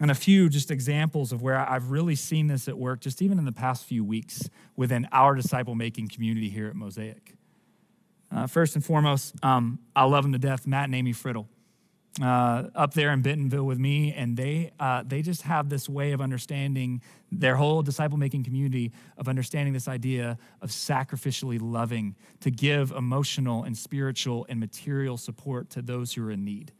And 0.00 0.10
a 0.10 0.14
few 0.14 0.48
just 0.48 0.70
examples 0.70 1.30
of 1.32 1.42
where 1.42 1.58
I've 1.58 1.90
really 1.90 2.16
seen 2.16 2.48
this 2.48 2.66
at 2.66 2.76
work, 2.76 3.00
just 3.00 3.22
even 3.22 3.38
in 3.38 3.44
the 3.44 3.52
past 3.52 3.84
few 3.84 4.04
weeks 4.04 4.48
within 4.74 5.06
our 5.12 5.34
disciple 5.34 5.74
making 5.74 6.08
community 6.08 6.48
here 6.48 6.66
at 6.66 6.74
Mosaic. 6.74 7.34
Uh, 8.34 8.46
first 8.46 8.76
and 8.76 8.84
foremost, 8.84 9.34
um, 9.44 9.78
I 9.94 10.04
love 10.04 10.24
them 10.24 10.32
to 10.32 10.38
death, 10.38 10.66
Matt 10.66 10.84
and 10.86 10.94
Amy 10.94 11.12
Friddle. 11.12 11.46
uh, 12.20 12.64
up 12.74 12.92
there 12.92 13.10
in 13.12 13.22
Bentonville 13.22 13.64
with 13.64 13.78
me, 13.78 14.12
and 14.12 14.36
they 14.36 14.72
uh, 14.78 15.02
they 15.06 15.22
just 15.22 15.42
have 15.42 15.68
this 15.68 15.88
way 15.88 16.12
of 16.12 16.20
understanding 16.20 17.00
their 17.30 17.56
whole 17.56 17.82
disciple 17.82 18.18
making 18.18 18.44
community 18.44 18.92
of 19.16 19.28
understanding 19.28 19.72
this 19.72 19.88
idea 19.88 20.36
of 20.60 20.70
sacrificially 20.70 21.58
loving 21.60 22.14
to 22.40 22.50
give 22.50 22.90
emotional 22.90 23.62
and 23.64 23.76
spiritual 23.76 24.44
and 24.50 24.60
material 24.60 25.16
support 25.16 25.70
to 25.70 25.80
those 25.80 26.12
who 26.12 26.26
are 26.26 26.30
in 26.30 26.44
need. 26.44 26.72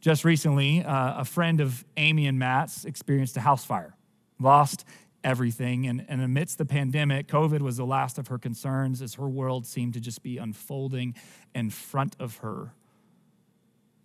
Just 0.00 0.24
recently, 0.24 0.82
uh, 0.84 1.20
a 1.20 1.24
friend 1.24 1.60
of 1.60 1.84
Amy 1.96 2.26
and 2.26 2.38
Matt's 2.38 2.84
experienced 2.84 3.36
a 3.36 3.40
house 3.40 3.64
fire, 3.64 3.94
lost 4.40 4.84
everything, 5.26 5.88
and, 5.88 6.06
and 6.08 6.22
amidst 6.22 6.56
the 6.56 6.64
pandemic, 6.64 7.26
COVID 7.26 7.60
was 7.60 7.76
the 7.76 7.84
last 7.84 8.16
of 8.16 8.28
her 8.28 8.38
concerns 8.38 9.02
as 9.02 9.14
her 9.14 9.28
world 9.28 9.66
seemed 9.66 9.92
to 9.94 10.00
just 10.00 10.22
be 10.22 10.38
unfolding 10.38 11.16
in 11.52 11.68
front 11.68 12.14
of 12.20 12.36
her. 12.38 12.72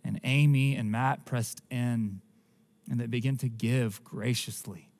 And 0.04 0.20
Amy 0.24 0.74
and 0.74 0.90
Matt 0.90 1.24
pressed 1.24 1.62
in 1.70 2.20
and 2.90 2.98
they 2.98 3.06
began 3.06 3.36
to 3.38 3.48
give 3.48 4.02
graciously. 4.02 4.90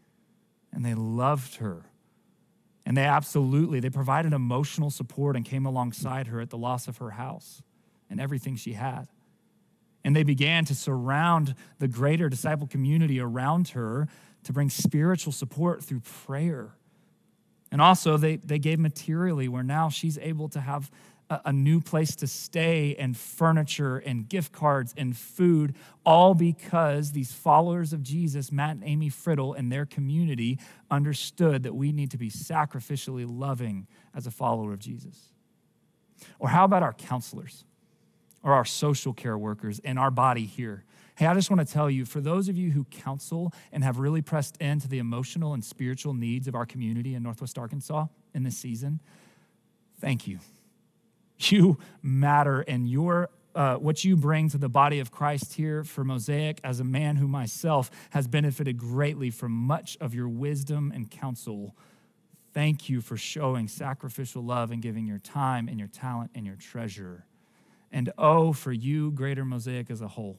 And 0.72 0.84
they 0.84 0.94
loved 0.94 1.56
her. 1.56 1.86
And 2.86 2.96
they 2.96 3.04
absolutely, 3.04 3.80
they 3.80 3.90
provided 3.90 4.32
emotional 4.32 4.90
support 4.90 5.34
and 5.34 5.44
came 5.44 5.66
alongside 5.66 6.28
her 6.28 6.40
at 6.40 6.50
the 6.50 6.56
loss 6.56 6.86
of 6.86 6.98
her 6.98 7.10
house 7.10 7.62
and 8.08 8.20
everything 8.20 8.54
she 8.54 8.74
had. 8.74 9.08
And 10.04 10.14
they 10.14 10.22
began 10.22 10.64
to 10.66 10.74
surround 10.74 11.56
the 11.80 11.88
greater 11.88 12.28
disciple 12.28 12.68
community 12.68 13.20
around 13.20 13.68
her 13.70 14.06
to 14.44 14.52
bring 14.52 14.70
spiritual 14.70 15.32
support 15.32 15.82
through 15.82 16.00
prayer. 16.00 16.74
And 17.70 17.80
also, 17.80 18.16
they, 18.16 18.36
they 18.36 18.58
gave 18.58 18.78
materially, 18.78 19.48
where 19.48 19.62
now 19.62 19.88
she's 19.88 20.18
able 20.18 20.48
to 20.50 20.60
have 20.60 20.90
a, 21.44 21.52
new 21.52 21.80
place 21.80 22.14
to 22.16 22.26
stay 22.26 22.94
and 22.98 23.16
furniture 23.16 23.98
and 23.98 24.28
gift 24.28 24.52
cards 24.52 24.92
and 24.96 25.16
food, 25.16 25.74
all 26.04 26.34
because 26.34 27.12
these 27.12 27.32
followers 27.32 27.92
of 27.92 28.02
Jesus, 28.02 28.52
Matt 28.52 28.76
and 28.76 28.84
Amy 28.84 29.10
Friddle, 29.10 29.56
and 29.56 29.70
their 29.70 29.86
community 29.86 30.58
understood 30.90 31.62
that 31.62 31.74
we 31.74 31.92
need 31.92 32.10
to 32.10 32.18
be 32.18 32.30
sacrificially 32.30 33.24
loving 33.26 33.86
as 34.14 34.26
a 34.26 34.30
follower 34.30 34.72
of 34.72 34.78
Jesus. 34.78 35.32
Or 36.38 36.48
how 36.48 36.64
about 36.64 36.82
our 36.82 36.92
counselors 36.92 37.64
or 38.42 38.52
our 38.52 38.64
social 38.64 39.12
care 39.12 39.38
workers 39.38 39.78
in 39.78 39.98
our 39.98 40.10
body 40.10 40.44
here? 40.44 40.84
Hey, 41.16 41.26
I 41.26 41.34
just 41.34 41.50
want 41.50 41.66
to 41.66 41.70
tell 41.70 41.90
you 41.90 42.04
for 42.04 42.20
those 42.20 42.48
of 42.48 42.56
you 42.56 42.70
who 42.70 42.84
counsel 42.84 43.52
and 43.70 43.84
have 43.84 43.98
really 43.98 44.22
pressed 44.22 44.56
into 44.58 44.88
the 44.88 44.98
emotional 44.98 45.52
and 45.52 45.64
spiritual 45.64 46.14
needs 46.14 46.48
of 46.48 46.54
our 46.54 46.64
community 46.64 47.14
in 47.14 47.22
Northwest 47.22 47.58
Arkansas 47.58 48.06
in 48.34 48.44
this 48.44 48.56
season, 48.56 49.00
thank 50.00 50.26
you. 50.26 50.38
You 51.38 51.78
matter, 52.02 52.60
and 52.60 52.88
your 52.88 53.28
uh, 53.54 53.76
what 53.76 54.02
you 54.04 54.16
bring 54.16 54.48
to 54.48 54.58
the 54.58 54.68
body 54.68 55.00
of 55.00 55.10
Christ 55.10 55.54
here 55.54 55.84
for 55.84 56.04
Mosaic, 56.04 56.60
as 56.64 56.80
a 56.80 56.84
man 56.84 57.16
who 57.16 57.28
myself 57.28 57.90
has 58.10 58.26
benefited 58.26 58.78
greatly 58.78 59.30
from 59.30 59.52
much 59.52 59.98
of 60.00 60.14
your 60.14 60.28
wisdom 60.28 60.92
and 60.94 61.10
counsel. 61.10 61.76
Thank 62.54 62.88
you 62.88 63.00
for 63.00 63.16
showing 63.16 63.68
sacrificial 63.68 64.42
love 64.42 64.70
and 64.70 64.82
giving 64.82 65.06
your 65.06 65.18
time 65.18 65.68
and 65.68 65.78
your 65.78 65.88
talent 65.88 66.30
and 66.34 66.46
your 66.46 66.56
treasure. 66.56 67.26
And 67.90 68.10
oh, 68.16 68.52
for 68.52 68.72
you, 68.72 69.10
greater 69.10 69.44
Mosaic 69.44 69.90
as 69.90 70.00
a 70.00 70.08
whole, 70.08 70.38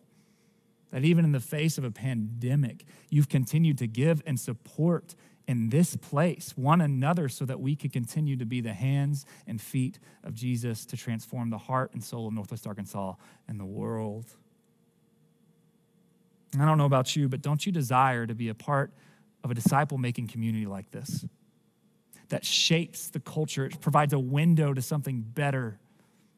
that 0.93 1.03
even 1.03 1.25
in 1.25 1.31
the 1.31 1.39
face 1.39 1.79
of 1.79 1.83
a 1.83 1.89
pandemic, 1.89 2.85
you've 3.09 3.27
continued 3.27 3.79
to 3.79 3.87
give 3.87 4.21
and 4.27 4.39
support 4.39 5.15
in 5.47 5.69
this 5.69 5.95
place 5.95 6.53
one 6.55 6.81
another 6.81 7.27
so 7.27 7.45
that 7.45 7.59
we 7.59 7.75
could 7.75 7.91
continue 7.91 8.37
to 8.37 8.45
be 8.45 8.61
the 8.61 8.73
hands 8.73 9.25
and 9.47 9.59
feet 9.59 9.97
of 10.23 10.35
Jesus 10.35 10.85
to 10.85 10.95
transform 10.95 11.49
the 11.49 11.57
heart 11.57 11.93
and 11.93 12.03
soul 12.03 12.27
of 12.27 12.33
Northwest 12.33 12.67
Arkansas 12.67 13.15
and 13.47 13.59
the 13.59 13.65
world. 13.65 14.27
I 16.59 16.63
don't 16.63 16.77
know 16.77 16.85
about 16.85 17.15
you, 17.15 17.27
but 17.27 17.41
don't 17.41 17.65
you 17.65 17.71
desire 17.71 18.27
to 18.27 18.35
be 18.35 18.49
a 18.49 18.53
part 18.53 18.93
of 19.43 19.49
a 19.49 19.55
disciple 19.55 19.97
making 19.97 20.27
community 20.27 20.67
like 20.67 20.91
this 20.91 21.25
that 22.29 22.45
shapes 22.45 23.09
the 23.09 23.19
culture? 23.19 23.65
It 23.65 23.81
provides 23.81 24.13
a 24.13 24.19
window 24.19 24.75
to 24.75 24.81
something 24.83 25.21
better, 25.21 25.79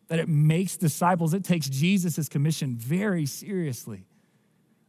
that 0.08 0.20
it 0.20 0.30
makes 0.30 0.78
disciples. 0.78 1.34
It 1.34 1.44
takes 1.44 1.68
Jesus' 1.68 2.30
commission 2.30 2.78
very 2.78 3.26
seriously. 3.26 4.06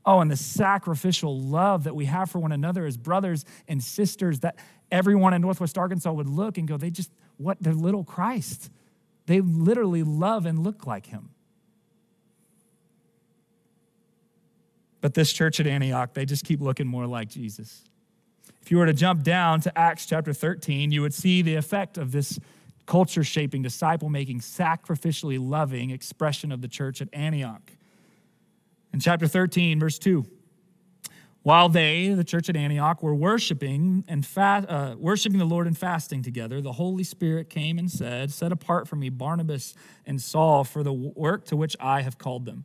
Oh, 0.06 0.20
and 0.20 0.30
the 0.30 0.36
sacrificial 0.36 1.38
love 1.38 1.84
that 1.84 1.96
we 1.96 2.04
have 2.04 2.30
for 2.30 2.38
one 2.38 2.52
another 2.52 2.86
as 2.86 2.96
brothers 2.96 3.44
and 3.66 3.82
sisters 3.82 4.40
that 4.40 4.56
everyone 4.90 5.34
in 5.34 5.42
Northwest 5.42 5.76
Arkansas 5.76 6.12
would 6.12 6.28
look 6.28 6.58
and 6.58 6.68
go, 6.68 6.76
they 6.76 6.90
just, 6.90 7.10
what, 7.38 7.58
they're 7.60 7.74
little 7.74 8.04
Christ. 8.04 8.70
They 9.26 9.40
literally 9.40 10.04
love 10.04 10.46
and 10.46 10.62
look 10.62 10.86
like 10.86 11.06
him. 11.06 11.30
But 15.00 15.14
this 15.14 15.32
church 15.32 15.58
at 15.58 15.66
Antioch, 15.66 16.14
they 16.14 16.24
just 16.24 16.44
keep 16.44 16.60
looking 16.60 16.86
more 16.86 17.06
like 17.06 17.28
Jesus. 17.28 17.82
If 18.62 18.70
you 18.70 18.78
were 18.78 18.86
to 18.86 18.92
jump 18.92 19.24
down 19.24 19.60
to 19.62 19.78
Acts 19.78 20.06
chapter 20.06 20.32
13, 20.32 20.92
you 20.92 21.02
would 21.02 21.14
see 21.14 21.42
the 21.42 21.56
effect 21.56 21.98
of 21.98 22.12
this 22.12 22.38
culture 22.86 23.24
shaping, 23.24 23.62
disciple 23.62 24.08
making, 24.08 24.40
sacrificially 24.40 25.38
loving 25.40 25.90
expression 25.90 26.52
of 26.52 26.60
the 26.60 26.68
church 26.68 27.02
at 27.02 27.08
Antioch. 27.12 27.72
In 28.96 29.00
chapter 29.00 29.26
13, 29.28 29.78
verse 29.78 29.98
2, 29.98 30.24
while 31.42 31.68
they, 31.68 32.14
the 32.14 32.24
church 32.24 32.48
at 32.48 32.56
Antioch, 32.56 33.02
were 33.02 33.14
worshiping 33.14 34.06
and 34.08 34.24
fa- 34.24 34.64
uh, 34.66 34.94
worshiping 34.98 35.38
the 35.38 35.44
Lord 35.44 35.66
and 35.66 35.76
fasting 35.76 36.22
together, 36.22 36.62
the 36.62 36.72
Holy 36.72 37.04
Spirit 37.04 37.50
came 37.50 37.78
and 37.78 37.90
said, 37.90 38.30
"Set 38.30 38.52
apart 38.52 38.88
for 38.88 38.96
me 38.96 39.10
Barnabas 39.10 39.74
and 40.06 40.18
Saul 40.18 40.64
for 40.64 40.82
the 40.82 40.94
work 40.94 41.44
to 41.48 41.56
which 41.56 41.76
I 41.78 42.00
have 42.00 42.16
called 42.16 42.46
them." 42.46 42.64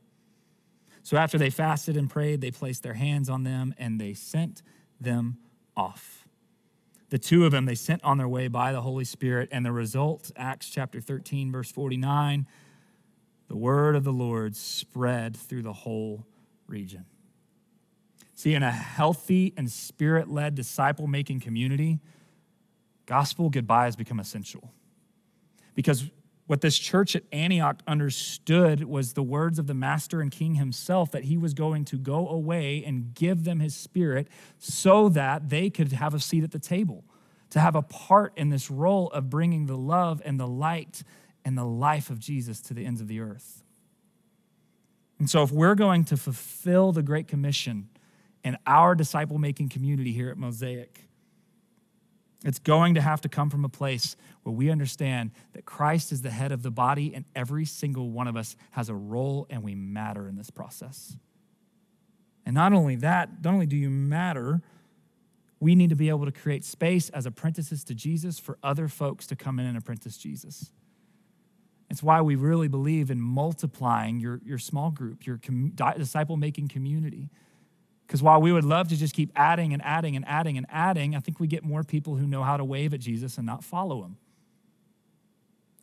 So 1.04 1.18
after 1.18 1.38
they 1.38 1.50
fasted 1.50 1.98
and 1.98 2.10
prayed, 2.10 2.40
they 2.40 2.52
placed 2.52 2.82
their 2.82 2.94
hands 2.94 3.30
on 3.30 3.44
them 3.44 3.76
and 3.78 4.00
they 4.00 4.14
sent 4.14 4.62
them 5.02 5.38
off. 5.76 6.30
The 7.10 7.20
two 7.20 7.44
of 7.44 7.52
them 7.52 7.66
they 7.66 7.76
sent 7.76 8.02
on 8.06 8.18
their 8.18 8.30
way 8.30 8.48
by 8.48 8.72
the 8.72 8.80
Holy 8.80 9.04
Spirit, 9.04 9.50
and 9.52 9.66
the 9.66 9.74
result, 9.74 10.32
Acts 10.38 10.70
chapter 10.70 11.02
13, 11.02 11.52
verse 11.52 11.70
49 11.70 12.48
the 13.52 13.58
word 13.58 13.98
of 13.98 14.06
the 14.06 14.14
Lord 14.14 14.56
spread 14.56 15.36
through 15.36 15.64
the 15.64 15.74
whole 15.74 16.26
region. 16.68 17.04
See, 18.34 18.54
in 18.54 18.64
a 18.64 18.72
healthy 18.72 19.54
and 19.58 19.70
spirit 19.70 20.30
led 20.30 20.56
disciple 20.56 21.06
making 21.06 21.42
community, 21.42 22.00
gospel 23.06 23.50
goodbyes 23.50 23.98
become 23.98 24.22
essential. 24.22 24.72
Because 25.76 26.10
what 26.48 26.62
this 26.62 26.78
church 26.78 27.14
at 27.14 27.24
Antioch 27.34 27.82
understood 27.86 28.86
was 28.86 29.12
the 29.12 29.24
words 29.24 29.60
of 29.60 29.68
the 29.68 29.74
master 29.74 30.22
and 30.22 30.32
king 30.32 30.56
himself 30.56 31.12
that 31.12 31.26
he 31.26 31.36
was 31.38 31.54
going 31.54 31.84
to 31.84 31.98
go 31.98 32.30
away 32.30 32.82
and 32.86 33.14
give 33.14 33.44
them 33.44 33.60
his 33.60 33.76
spirit 33.76 34.30
so 34.60 35.10
that 35.10 35.50
they 35.50 35.70
could 35.70 35.92
have 35.92 36.14
a 36.14 36.22
seat 36.22 36.46
at 36.46 36.52
the 36.52 36.60
table, 36.60 37.04
to 37.50 37.60
have 37.60 37.76
a 37.76 37.82
part 37.82 38.32
in 38.38 38.48
this 38.48 38.72
role 38.72 39.10
of 39.10 39.30
bringing 39.30 39.66
the 39.66 39.76
love 39.76 40.22
and 40.24 40.40
the 40.40 40.48
light 40.48 41.04
and 41.44 41.58
the 41.58 41.66
life 41.66 42.10
of 42.10 42.20
Jesus 42.20 42.62
to 42.62 42.74
the 42.74 42.86
ends 42.86 43.02
of 43.02 43.08
the 43.08 43.20
earth. 43.20 43.64
And 45.20 45.30
so, 45.30 45.44
if 45.44 45.52
we're 45.52 45.76
going 45.76 46.04
to 46.06 46.18
fulfill 46.18 46.92
the 46.92 47.04
Great 47.04 47.28
Commission 47.28 47.90
in 48.44 48.58
our 48.66 48.96
disciple 48.96 49.38
making 49.38 49.70
community 49.70 50.12
here 50.12 50.30
at 50.30 50.38
Mosaic, 50.38 51.08
it's 52.44 52.60
going 52.60 52.96
to 52.96 53.02
have 53.02 53.22
to 53.22 53.30
come 53.30 53.50
from 53.50 53.64
a 53.64 53.70
place 53.70 54.16
where 54.44 54.54
we 54.54 54.72
understand 54.72 55.32
that 55.54 55.66
Christ 55.66 56.12
is 56.12 56.24
the 56.24 56.32
head 56.32 56.52
of 56.52 56.64
the 56.64 56.72
body 56.72 57.14
and 57.14 57.26
every 57.36 57.66
single 57.66 58.10
one 58.10 58.28
of 58.28 58.36
us 58.36 58.56
has 58.72 58.90
a 58.90 58.96
role 58.96 59.46
and 59.50 59.62
we 59.62 59.76
matter 59.76 60.28
in 60.28 60.36
this 60.36 60.50
process. 60.50 61.16
And 62.46 62.56
not 62.56 62.74
only 62.74 62.96
that, 62.98 63.44
not 63.44 63.54
only 63.54 63.68
do 63.68 63.78
you 63.78 63.92
matter, 63.92 64.62
we 65.60 65.76
need 65.76 65.92
to 65.92 65.96
be 65.96 66.10
able 66.10 66.26
to 66.26 66.32
create 66.32 66.66
space 66.66 67.10
as 67.10 67.28
apprentices 67.28 67.84
to 67.84 67.94
Jesus 67.94 68.40
for 68.40 68.58
other 68.64 68.88
folks 68.88 69.28
to 69.28 69.36
come 69.36 69.60
in 69.60 69.68
and 69.68 69.78
apprentice 69.78 70.18
Jesus. 70.18 70.72
It's 71.92 72.02
why 72.02 72.22
we 72.22 72.36
really 72.36 72.70
believe 72.70 73.12
in 73.12 73.20
multiplying 73.20 74.22
your, 74.22 74.40
your 74.46 74.58
small 74.58 74.92
group, 74.92 75.26
your 75.26 75.38
com- 75.38 75.74
disciple 75.98 76.38
making 76.38 76.70
community. 76.70 77.30
Because 78.08 78.24
while 78.24 78.42
we 78.42 78.54
would 78.54 78.64
love 78.64 78.88
to 78.88 78.96
just 78.96 79.14
keep 79.14 79.30
adding 79.36 79.74
and 79.74 79.82
adding 79.84 80.16
and 80.16 80.24
adding 80.26 80.58
and 80.58 80.66
adding, 80.70 81.18
I 81.18 81.20
think 81.20 81.42
we 81.42 81.48
get 81.48 81.66
more 81.66 81.84
people 81.84 82.16
who 82.16 82.26
know 82.26 82.44
how 82.44 82.56
to 82.56 82.64
wave 82.64 82.94
at 82.94 83.02
Jesus 83.02 83.38
and 83.38 83.46
not 83.46 83.62
follow 83.62 84.04
him. 84.06 84.16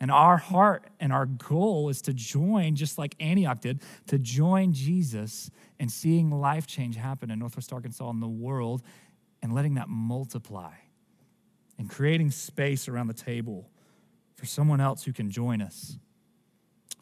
And 0.01 0.11
our 0.11 0.39
heart 0.39 0.87
and 0.99 1.13
our 1.13 1.27
goal 1.27 1.91
is 1.91 2.01
to 2.03 2.15
join, 2.15 2.75
just 2.75 2.97
like 2.97 3.15
Antioch 3.21 3.61
did, 3.61 3.83
to 4.07 4.19
join 4.19 4.73
Jesus 4.73 5.51
and 5.79 5.93
seeing 5.93 6.31
life 6.31 6.67
change 6.67 6.97
happen 6.97 7.31
in 7.31 7.39
Northwest 7.39 7.71
Arkansas 7.71 8.09
and 8.09 8.23
the 8.23 8.29
world 8.29 8.83
and 9.43 9.55
letting 9.55 9.75
that 9.75 9.91
multiply 9.91 10.73
and 11.77 11.91
creating 11.91 12.31
space 12.31 12.89
around 12.89 13.09
the 13.09 13.15
table 13.15 13.69
for 14.39 14.47
someone 14.47 14.81
else 14.81 15.03
who 15.03 15.13
can 15.13 15.31
join 15.31 15.61
us. 15.61 15.99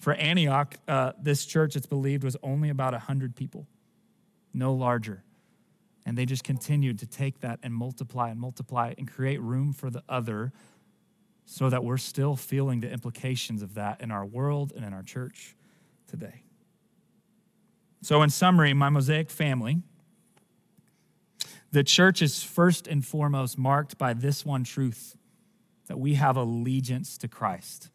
For 0.01 0.14
Antioch, 0.14 0.74
uh, 0.89 1.12
this 1.20 1.45
church, 1.45 1.76
it's 1.76 1.87
believed, 1.87 2.24
was 2.24 2.37
only 2.43 2.70
about 2.70 2.95
100 2.95 3.37
people, 3.37 3.66
no 4.55 4.72
larger. 4.72 5.22
And 6.07 6.16
they 6.16 6.24
just 6.24 6.45
continued 6.45 6.99
to 7.01 7.07
take 7.07 7.41
that 7.41 7.59
and 7.62 7.74
multiply 7.74 8.30
and 8.30 8.41
multiply 8.41 8.95
and 8.97 9.07
create 9.11 9.41
room 9.43 9.74
for 9.74 9.91
the 9.91 10.03
other 10.09 10.53
so 11.45 11.68
that 11.68 11.84
we're 11.84 11.99
still 11.99 12.37
feeling 12.37 12.80
the 12.80 12.91
implications 12.91 13.61
of 13.61 13.74
that 13.74 14.01
in 14.01 14.11
our 14.11 14.24
world 14.24 14.72
and 14.74 14.82
in 14.82 14.95
our 14.95 15.03
church 15.03 15.55
today. 16.07 16.43
So, 18.01 18.22
in 18.22 18.30
summary, 18.30 18.72
my 18.72 18.89
Mosaic 18.89 19.30
family, 19.30 19.82
the 21.70 21.84
church 21.84 22.22
is 22.22 22.43
first 22.43 22.87
and 22.87 23.05
foremost 23.05 23.59
marked 23.59 23.99
by 23.99 24.14
this 24.14 24.47
one 24.47 24.64
truth 24.64 25.16
that 25.87 25.99
we 25.99 26.14
have 26.14 26.37
allegiance 26.37 27.16
to 27.18 27.28
Christ. 27.28 27.91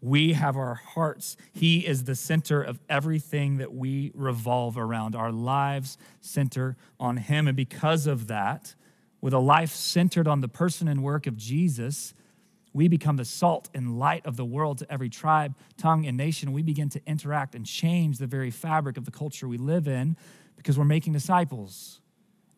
We 0.00 0.34
have 0.34 0.56
our 0.56 0.74
hearts. 0.74 1.36
He 1.52 1.86
is 1.86 2.04
the 2.04 2.14
center 2.14 2.62
of 2.62 2.78
everything 2.90 3.56
that 3.56 3.72
we 3.72 4.12
revolve 4.14 4.76
around. 4.76 5.16
Our 5.16 5.32
lives 5.32 5.96
center 6.20 6.76
on 7.00 7.16
Him. 7.16 7.48
And 7.48 7.56
because 7.56 8.06
of 8.06 8.26
that, 8.26 8.74
with 9.22 9.32
a 9.32 9.38
life 9.38 9.70
centered 9.70 10.28
on 10.28 10.42
the 10.42 10.48
person 10.48 10.88
and 10.88 11.02
work 11.02 11.26
of 11.26 11.38
Jesus, 11.38 12.12
we 12.74 12.88
become 12.88 13.16
the 13.16 13.24
salt 13.24 13.70
and 13.72 13.98
light 13.98 14.26
of 14.26 14.36
the 14.36 14.44
world 14.44 14.78
to 14.78 14.92
every 14.92 15.08
tribe, 15.08 15.54
tongue, 15.78 16.04
and 16.04 16.16
nation. 16.18 16.52
We 16.52 16.62
begin 16.62 16.90
to 16.90 17.00
interact 17.06 17.54
and 17.54 17.64
change 17.64 18.18
the 18.18 18.26
very 18.26 18.50
fabric 18.50 18.98
of 18.98 19.06
the 19.06 19.10
culture 19.10 19.48
we 19.48 19.56
live 19.56 19.88
in 19.88 20.16
because 20.56 20.76
we're 20.76 20.84
making 20.84 21.14
disciples 21.14 22.00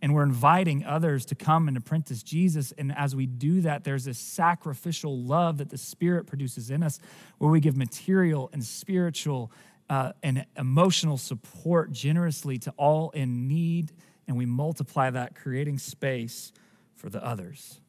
and 0.06 0.14
we're 0.14 0.22
inviting 0.22 0.84
others 0.84 1.26
to 1.26 1.34
come 1.34 1.66
and 1.66 1.76
apprentice 1.76 2.22
Jesus. 2.22 2.72
And 2.78 2.96
as 2.96 3.16
we 3.16 3.26
do 3.26 3.62
that, 3.62 3.82
there's 3.82 4.04
this 4.04 4.20
sacrificial 4.20 5.20
love 5.20 5.58
that 5.58 5.68
the 5.68 5.76
Spirit 5.76 6.28
produces 6.28 6.70
in 6.70 6.84
us 6.84 7.00
where 7.38 7.50
we 7.50 7.58
give 7.58 7.76
material 7.76 8.48
and 8.52 8.62
spiritual 8.62 9.50
uh, 9.90 10.12
and 10.22 10.46
emotional 10.56 11.18
support 11.18 11.90
generously 11.90 12.56
to 12.56 12.72
all 12.76 13.10
in 13.10 13.48
need, 13.48 13.90
and 14.28 14.36
we 14.36 14.46
multiply 14.46 15.10
that, 15.10 15.34
creating 15.34 15.78
space 15.78 16.52
for 16.94 17.10
the 17.10 17.26
others. 17.26 17.80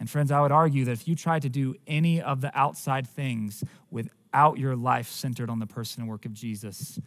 And 0.00 0.08
friends, 0.08 0.30
I 0.30 0.40
would 0.40 0.50
argue 0.50 0.86
that 0.86 0.92
if 0.92 1.06
you 1.06 1.14
try 1.14 1.40
to 1.40 1.48
do 1.50 1.74
any 1.86 2.22
of 2.22 2.40
the 2.40 2.58
outside 2.58 3.06
things 3.06 3.62
without 3.90 4.58
your 4.58 4.76
life 4.76 5.10
centered 5.10 5.50
on 5.50 5.58
the 5.58 5.66
person 5.66 6.00
and 6.00 6.10
work 6.10 6.24
of 6.24 6.32
Jesus, 6.32 6.98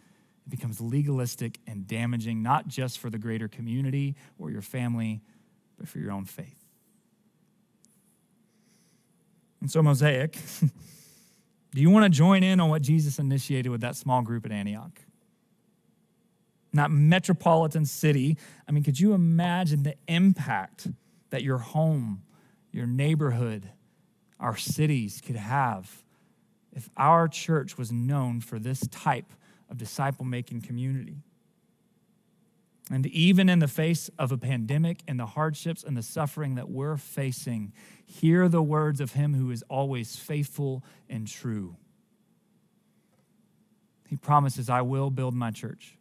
it 0.47 0.49
becomes 0.49 0.79
legalistic 0.79 1.59
and 1.67 1.85
damaging, 1.85 2.41
not 2.41 2.69
just 2.69 2.99
for 2.99 3.09
the 3.09 3.17
greater 3.17 3.49
community 3.49 4.15
or 4.39 4.49
your 4.49 4.61
family, 4.61 5.21
but 5.77 5.89
for 5.89 5.99
your 5.99 6.11
own 6.11 6.23
faith. 6.23 6.63
And 9.59 9.69
so, 9.69 9.83
Mosaic, 9.83 10.37
do 11.73 11.81
you 11.81 11.89
want 11.89 12.05
to 12.05 12.09
join 12.09 12.43
in 12.43 12.61
on 12.61 12.69
what 12.69 12.81
Jesus 12.81 13.19
initiated 13.19 13.69
with 13.69 13.81
that 13.81 13.97
small 13.97 14.21
group 14.21 14.45
at 14.45 14.53
Antioch? 14.53 15.01
That 16.73 16.91
metropolitan 16.91 17.85
city. 17.85 18.37
I 18.69 18.71
mean, 18.71 18.83
could 18.83 18.99
you 19.01 19.13
imagine 19.13 19.83
the 19.83 19.95
impact 20.07 20.87
that 21.29 21.43
your 21.43 21.57
home, 21.57 22.23
your 22.71 22.85
neighborhood, 22.85 23.69
our 24.39 24.55
cities 24.55 25.21
could 25.25 25.35
have 25.35 26.03
if 26.71 26.89
our 26.95 27.27
church 27.27 27.77
was 27.77 27.91
known 27.91 28.39
for 28.39 28.59
this 28.59 28.87
type 28.87 29.33
of 29.69 29.77
disciple 29.77 30.25
making 30.25 30.61
community. 30.61 31.23
And 32.89 33.05
even 33.07 33.49
in 33.49 33.59
the 33.59 33.67
face 33.67 34.09
of 34.17 34.31
a 34.31 34.37
pandemic 34.37 35.03
and 35.07 35.19
the 35.19 35.25
hardships 35.25 35.83
and 35.83 35.97
the 35.97 36.01
suffering 36.01 36.55
that 36.55 36.69
we're 36.69 36.95
facing, 36.95 37.73
hear 38.05 38.47
the 38.47 38.61
words 38.61 39.01
of 39.01 39.13
Him 39.13 39.33
who 39.33 39.51
is 39.51 39.63
always 39.69 40.15
faithful 40.15 40.83
and 41.09 41.27
true. 41.27 41.75
He 44.07 44.15
promises, 44.15 44.69
I 44.69 44.81
will 44.83 45.09
build 45.09 45.33
my 45.33 45.51
church. 45.51 45.97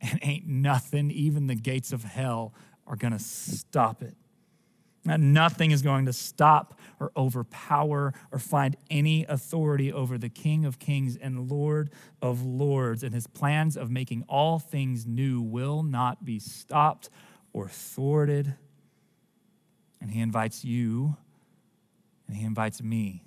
And 0.00 0.18
ain't 0.22 0.46
nothing, 0.46 1.10
even 1.10 1.46
the 1.48 1.54
gates 1.54 1.92
of 1.92 2.04
hell, 2.04 2.54
are 2.86 2.96
going 2.96 3.12
to 3.12 3.18
stop 3.18 4.02
it. 4.02 4.14
Nothing 5.06 5.70
is 5.70 5.82
going 5.82 6.06
to 6.06 6.12
stop 6.12 6.78
or 6.98 7.12
overpower 7.16 8.12
or 8.32 8.38
find 8.38 8.76
any 8.90 9.24
authority 9.24 9.92
over 9.92 10.18
the 10.18 10.28
King 10.28 10.64
of 10.64 10.78
Kings 10.78 11.16
and 11.16 11.50
Lord 11.50 11.90
of 12.20 12.44
Lords. 12.44 13.02
And 13.02 13.14
his 13.14 13.26
plans 13.26 13.76
of 13.76 13.90
making 13.90 14.24
all 14.28 14.58
things 14.58 15.06
new 15.06 15.40
will 15.40 15.82
not 15.82 16.24
be 16.24 16.38
stopped 16.38 17.08
or 17.52 17.68
thwarted. 17.68 18.54
And 20.00 20.10
he 20.10 20.20
invites 20.20 20.64
you 20.64 21.16
and 22.26 22.36
he 22.36 22.44
invites 22.44 22.82
me 22.82 23.22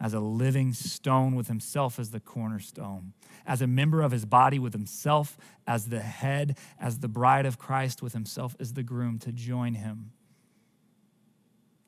as 0.00 0.12
a 0.12 0.20
living 0.20 0.72
stone 0.72 1.36
with 1.36 1.46
himself 1.46 2.00
as 2.00 2.10
the 2.10 2.18
cornerstone, 2.18 3.12
as 3.46 3.62
a 3.62 3.66
member 3.66 4.02
of 4.02 4.10
his 4.10 4.24
body 4.24 4.58
with 4.58 4.72
himself 4.72 5.38
as 5.68 5.86
the 5.86 6.00
head, 6.00 6.58
as 6.80 6.98
the 6.98 7.08
bride 7.08 7.46
of 7.46 7.58
Christ 7.58 8.02
with 8.02 8.12
himself 8.12 8.56
as 8.58 8.72
the 8.72 8.82
groom 8.82 9.20
to 9.20 9.30
join 9.30 9.74
him 9.74 10.10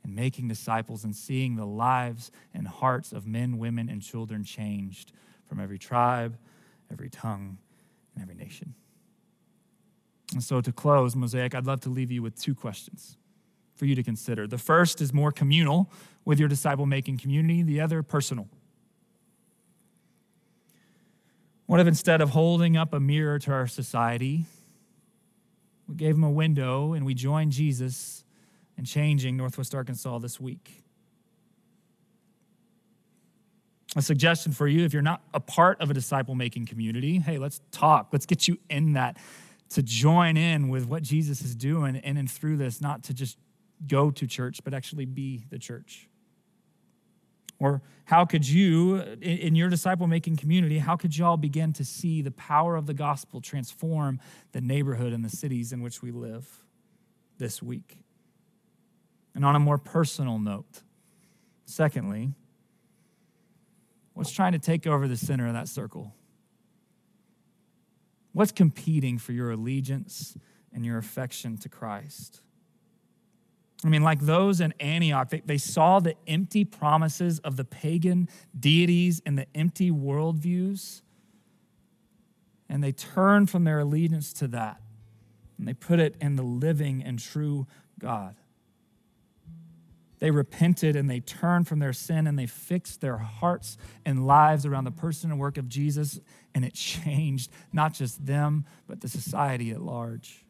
and 0.06 0.14
making 0.14 0.46
disciples 0.46 1.02
and 1.02 1.14
seeing 1.14 1.56
the 1.56 1.66
lives 1.66 2.30
and 2.54 2.68
hearts 2.68 3.12
of 3.12 3.26
men, 3.26 3.58
women, 3.58 3.88
and 3.88 4.00
children 4.00 4.44
changed 4.44 5.12
from 5.44 5.58
every 5.58 5.78
tribe, 5.78 6.38
every 6.92 7.10
tongue, 7.10 7.58
and 8.14 8.22
every 8.22 8.36
nation. 8.36 8.74
And 10.32 10.42
so, 10.42 10.60
to 10.60 10.70
close, 10.70 11.16
Mosaic, 11.16 11.56
I'd 11.56 11.66
love 11.66 11.80
to 11.80 11.88
leave 11.88 12.12
you 12.12 12.22
with 12.22 12.40
two 12.40 12.54
questions 12.54 13.16
for 13.74 13.84
you 13.84 13.96
to 13.96 14.02
consider. 14.02 14.46
The 14.46 14.58
first 14.58 15.00
is 15.00 15.12
more 15.12 15.32
communal 15.32 15.90
with 16.24 16.38
your 16.38 16.48
disciple 16.48 16.86
making 16.86 17.18
community, 17.18 17.64
the 17.64 17.80
other, 17.80 18.02
personal. 18.04 18.48
What 21.66 21.80
if 21.80 21.88
instead 21.88 22.20
of 22.20 22.30
holding 22.30 22.76
up 22.76 22.94
a 22.94 23.00
mirror 23.00 23.40
to 23.40 23.52
our 23.52 23.66
society, 23.66 24.44
we 25.88 25.96
gave 25.96 26.14
them 26.14 26.22
a 26.22 26.30
window 26.30 26.92
and 26.92 27.04
we 27.04 27.14
joined 27.14 27.50
Jesus 27.50 28.22
and 28.76 28.86
changing 28.86 29.36
Northwest 29.36 29.74
Arkansas 29.74 30.18
this 30.18 30.40
week. 30.40 30.84
A 33.94 34.02
suggestion 34.02 34.52
for 34.52 34.68
you 34.68 34.84
if 34.84 34.92
you're 34.92 35.02
not 35.02 35.22
a 35.32 35.40
part 35.40 35.80
of 35.80 35.90
a 35.90 35.94
disciple 35.94 36.34
making 36.34 36.66
community, 36.66 37.18
hey, 37.18 37.38
let's 37.38 37.60
talk. 37.70 38.08
Let's 38.12 38.26
get 38.26 38.46
you 38.46 38.58
in 38.68 38.92
that 38.92 39.16
to 39.70 39.82
join 39.82 40.36
in 40.36 40.68
with 40.68 40.86
what 40.86 41.02
Jesus 41.02 41.40
is 41.40 41.54
doing 41.54 41.96
in 41.96 42.16
and 42.16 42.30
through 42.30 42.58
this, 42.58 42.80
not 42.80 43.02
to 43.04 43.14
just 43.14 43.38
go 43.86 44.10
to 44.10 44.26
church, 44.26 44.60
but 44.64 44.74
actually 44.74 45.06
be 45.06 45.44
the 45.50 45.58
church. 45.58 46.08
Or 47.58 47.80
how 48.04 48.26
could 48.26 48.46
you, 48.46 48.98
in 48.98 49.54
your 49.54 49.70
disciple 49.70 50.06
making 50.06 50.36
community, 50.36 50.78
how 50.78 50.96
could 50.96 51.16
y'all 51.16 51.38
begin 51.38 51.72
to 51.74 51.84
see 51.84 52.20
the 52.20 52.30
power 52.30 52.76
of 52.76 52.86
the 52.86 52.94
gospel 52.94 53.40
transform 53.40 54.20
the 54.52 54.60
neighborhood 54.60 55.12
and 55.14 55.24
the 55.24 55.30
cities 55.30 55.72
in 55.72 55.80
which 55.80 56.02
we 56.02 56.10
live 56.10 56.46
this 57.38 57.62
week? 57.62 57.96
And 59.36 59.44
on 59.44 59.54
a 59.54 59.60
more 59.60 59.76
personal 59.76 60.38
note, 60.38 60.80
secondly, 61.66 62.32
what's 64.14 64.30
trying 64.30 64.52
to 64.52 64.58
take 64.58 64.86
over 64.86 65.06
the 65.06 65.16
center 65.16 65.46
of 65.46 65.52
that 65.52 65.68
circle? 65.68 66.14
What's 68.32 68.50
competing 68.50 69.18
for 69.18 69.32
your 69.32 69.50
allegiance 69.50 70.38
and 70.72 70.86
your 70.86 70.96
affection 70.96 71.58
to 71.58 71.68
Christ? 71.68 72.40
I 73.84 73.88
mean, 73.88 74.02
like 74.02 74.20
those 74.20 74.62
in 74.62 74.72
Antioch, 74.80 75.28
they, 75.28 75.42
they 75.44 75.58
saw 75.58 76.00
the 76.00 76.14
empty 76.26 76.64
promises 76.64 77.38
of 77.40 77.56
the 77.56 77.64
pagan 77.64 78.30
deities 78.58 79.20
and 79.26 79.36
the 79.36 79.46
empty 79.54 79.90
worldviews, 79.90 81.02
and 82.70 82.82
they 82.82 82.92
turned 82.92 83.50
from 83.50 83.64
their 83.64 83.80
allegiance 83.80 84.32
to 84.32 84.48
that, 84.48 84.80
and 85.58 85.68
they 85.68 85.74
put 85.74 86.00
it 86.00 86.16
in 86.22 86.36
the 86.36 86.42
living 86.42 87.04
and 87.04 87.18
true 87.18 87.66
God. 87.98 88.36
They 90.18 90.30
repented 90.30 90.96
and 90.96 91.10
they 91.10 91.20
turned 91.20 91.68
from 91.68 91.78
their 91.78 91.92
sin 91.92 92.26
and 92.26 92.38
they 92.38 92.46
fixed 92.46 93.00
their 93.00 93.18
hearts 93.18 93.76
and 94.04 94.26
lives 94.26 94.64
around 94.64 94.84
the 94.84 94.90
person 94.90 95.30
and 95.30 95.38
work 95.38 95.58
of 95.58 95.68
Jesus, 95.68 96.20
and 96.54 96.64
it 96.64 96.74
changed 96.74 97.50
not 97.72 97.92
just 97.92 98.24
them, 98.24 98.64
but 98.86 99.00
the 99.00 99.08
society 99.08 99.70
at 99.70 99.80
large. 99.80 100.44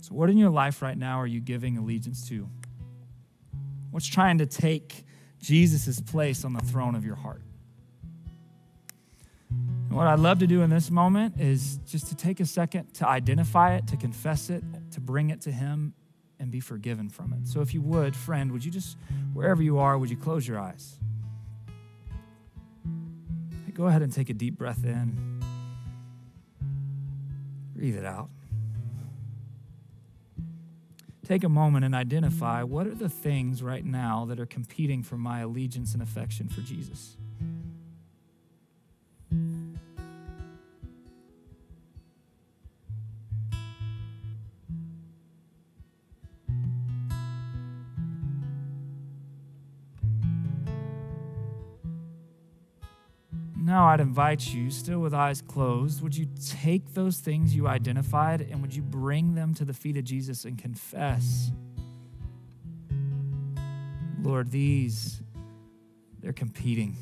So, 0.00 0.14
what 0.14 0.30
in 0.30 0.38
your 0.38 0.50
life 0.50 0.80
right 0.80 0.96
now 0.96 1.20
are 1.20 1.26
you 1.26 1.40
giving 1.40 1.76
allegiance 1.76 2.28
to? 2.28 2.48
What's 3.90 4.06
trying 4.06 4.38
to 4.38 4.46
take 4.46 5.04
Jesus' 5.40 6.00
place 6.00 6.44
on 6.44 6.52
the 6.52 6.60
throne 6.60 6.94
of 6.94 7.04
your 7.04 7.16
heart? 7.16 7.42
And 9.50 9.96
what 9.96 10.06
I'd 10.06 10.18
love 10.18 10.38
to 10.40 10.46
do 10.46 10.62
in 10.62 10.70
this 10.70 10.90
moment 10.90 11.40
is 11.40 11.78
just 11.86 12.08
to 12.08 12.14
take 12.14 12.40
a 12.40 12.46
second 12.46 12.92
to 12.94 13.08
identify 13.08 13.74
it, 13.74 13.86
to 13.88 13.96
confess 13.96 14.50
it, 14.50 14.62
to 14.92 15.00
bring 15.00 15.30
it 15.30 15.40
to 15.42 15.52
Him, 15.52 15.94
and 16.40 16.50
be 16.50 16.60
forgiven 16.60 17.08
from 17.08 17.32
it. 17.32 17.46
So, 17.48 17.60
if 17.60 17.74
you 17.74 17.80
would, 17.82 18.14
friend, 18.14 18.52
would 18.52 18.64
you 18.64 18.70
just, 18.70 18.96
wherever 19.32 19.62
you 19.62 19.78
are, 19.78 19.98
would 19.98 20.10
you 20.10 20.16
close 20.16 20.46
your 20.46 20.58
eyes? 20.58 20.96
Go 23.78 23.86
ahead 23.86 24.02
and 24.02 24.12
take 24.12 24.28
a 24.28 24.34
deep 24.34 24.58
breath 24.58 24.84
in, 24.84 25.40
breathe 27.72 27.96
it 27.96 28.04
out. 28.04 28.28
Take 31.24 31.44
a 31.44 31.48
moment 31.48 31.84
and 31.84 31.94
identify 31.94 32.64
what 32.64 32.88
are 32.88 32.94
the 32.94 33.08
things 33.08 33.62
right 33.62 33.84
now 33.84 34.24
that 34.30 34.40
are 34.40 34.46
competing 34.46 35.04
for 35.04 35.16
my 35.16 35.40
allegiance 35.40 35.92
and 35.92 36.02
affection 36.02 36.48
for 36.48 36.60
Jesus. 36.62 37.16
I'd 53.98 54.02
invite 54.02 54.54
you, 54.54 54.70
still 54.70 55.00
with 55.00 55.12
eyes 55.12 55.42
closed, 55.42 56.02
would 56.02 56.16
you 56.16 56.28
take 56.52 56.94
those 56.94 57.18
things 57.18 57.56
you 57.56 57.66
identified 57.66 58.42
and 58.42 58.62
would 58.62 58.72
you 58.72 58.80
bring 58.80 59.34
them 59.34 59.54
to 59.54 59.64
the 59.64 59.74
feet 59.74 59.96
of 59.96 60.04
Jesus 60.04 60.44
and 60.44 60.56
confess? 60.56 61.50
Lord, 64.22 64.52
these, 64.52 65.20
they're 66.20 66.32
competing. 66.32 66.96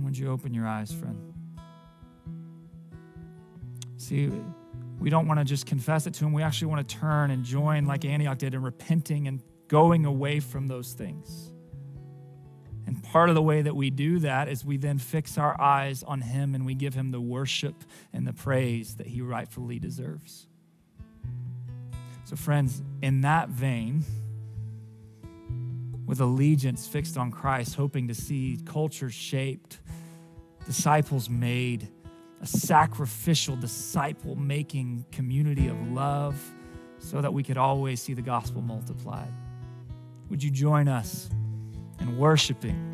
Would 0.00 0.16
you 0.16 0.30
open 0.30 0.54
your 0.54 0.66
eyes, 0.66 0.90
friend? 0.90 1.34
See, 3.98 4.30
we 5.02 5.10
don't 5.10 5.26
want 5.26 5.40
to 5.40 5.44
just 5.44 5.66
confess 5.66 6.06
it 6.06 6.14
to 6.14 6.24
Him. 6.24 6.32
We 6.32 6.42
actually 6.42 6.68
want 6.68 6.88
to 6.88 6.96
turn 6.96 7.32
and 7.32 7.44
join 7.44 7.86
like 7.86 8.04
Antioch 8.04 8.38
did 8.38 8.54
in 8.54 8.62
repenting 8.62 9.26
and 9.26 9.42
going 9.66 10.06
away 10.06 10.38
from 10.38 10.68
those 10.68 10.92
things. 10.92 11.50
And 12.86 13.02
part 13.02 13.28
of 13.28 13.34
the 13.34 13.42
way 13.42 13.62
that 13.62 13.74
we 13.74 13.90
do 13.90 14.20
that 14.20 14.46
is 14.46 14.64
we 14.64 14.76
then 14.76 14.98
fix 14.98 15.38
our 15.38 15.60
eyes 15.60 16.04
on 16.04 16.20
Him 16.20 16.54
and 16.54 16.64
we 16.64 16.74
give 16.74 16.94
Him 16.94 17.10
the 17.10 17.20
worship 17.20 17.74
and 18.12 18.24
the 18.24 18.32
praise 18.32 18.94
that 18.96 19.08
He 19.08 19.22
rightfully 19.22 19.80
deserves. 19.80 20.46
So, 22.24 22.36
friends, 22.36 22.80
in 23.02 23.22
that 23.22 23.48
vein, 23.48 24.04
with 26.06 26.20
allegiance 26.20 26.86
fixed 26.86 27.16
on 27.16 27.32
Christ, 27.32 27.74
hoping 27.74 28.06
to 28.06 28.14
see 28.14 28.60
culture 28.64 29.10
shaped, 29.10 29.80
disciples 30.64 31.28
made, 31.28 31.88
a 32.42 32.46
sacrificial, 32.46 33.54
disciple 33.54 34.34
making 34.34 35.06
community 35.12 35.68
of 35.68 35.80
love 35.92 36.36
so 36.98 37.20
that 37.20 37.32
we 37.32 37.42
could 37.44 37.56
always 37.56 38.02
see 38.02 38.14
the 38.14 38.22
gospel 38.22 38.60
multiplied. 38.60 39.32
Would 40.28 40.42
you 40.42 40.50
join 40.50 40.88
us 40.88 41.30
in 42.00 42.18
worshiping 42.18 42.88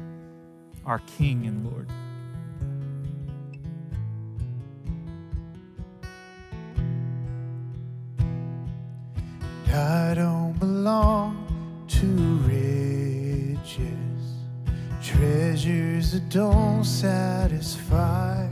our 0.84 0.98
King 1.18 1.46
and 1.46 1.64
Lord? 1.64 1.88
I 9.72 10.14
don't 10.14 10.58
belong 10.58 11.84
to 11.88 12.06
riches, 12.48 13.58
treasures 15.02 16.12
that 16.12 16.28
don't 16.28 16.84
satisfy, 16.84 18.48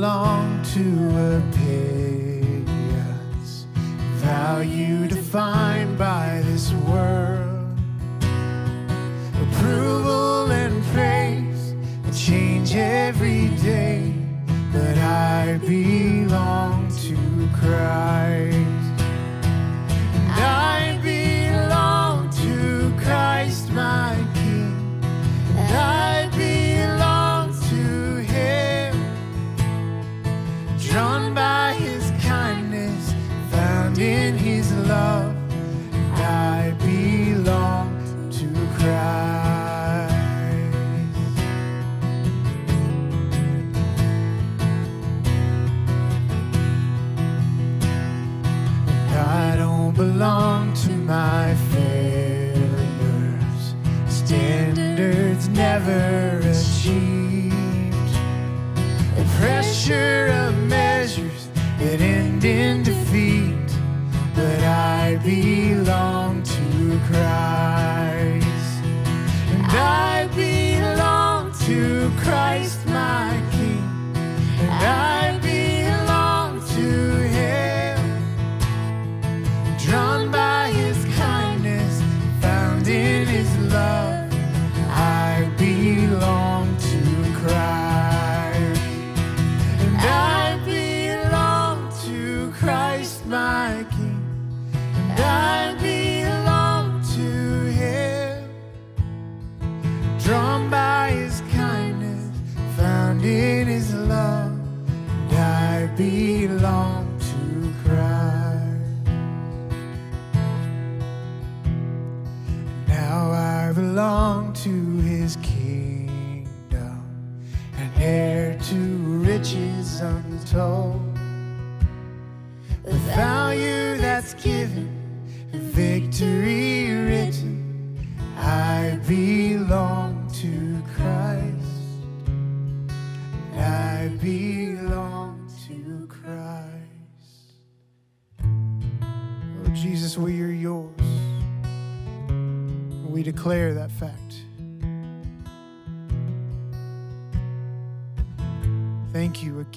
belong 0.00 0.62
to 0.62 0.80
opinions, 1.36 2.66
value 4.16 5.06
defined 5.06 5.69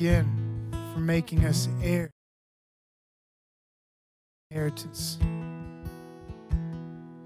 again 0.04 0.68
for 0.94 1.00
making 1.00 1.46
us 1.46 1.70
heir. 1.82 2.12
Inheritance. 4.52 5.18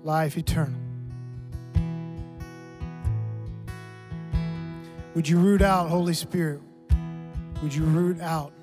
Life 0.04 0.38
eternal. 0.38 0.80
Would 5.16 5.28
you 5.28 5.40
root 5.40 5.64
out, 5.64 5.90
Holy 5.90 6.14
Spirit? 6.14 6.62
Would 7.64 7.74
you 7.74 7.84
root 7.84 8.22
out 8.22 8.54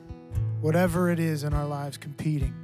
whatever 0.60 1.10
it 1.10 1.18
is 1.18 1.42
in 1.42 1.52
our 1.52 1.66
lives 1.66 1.96
competing 1.96 2.54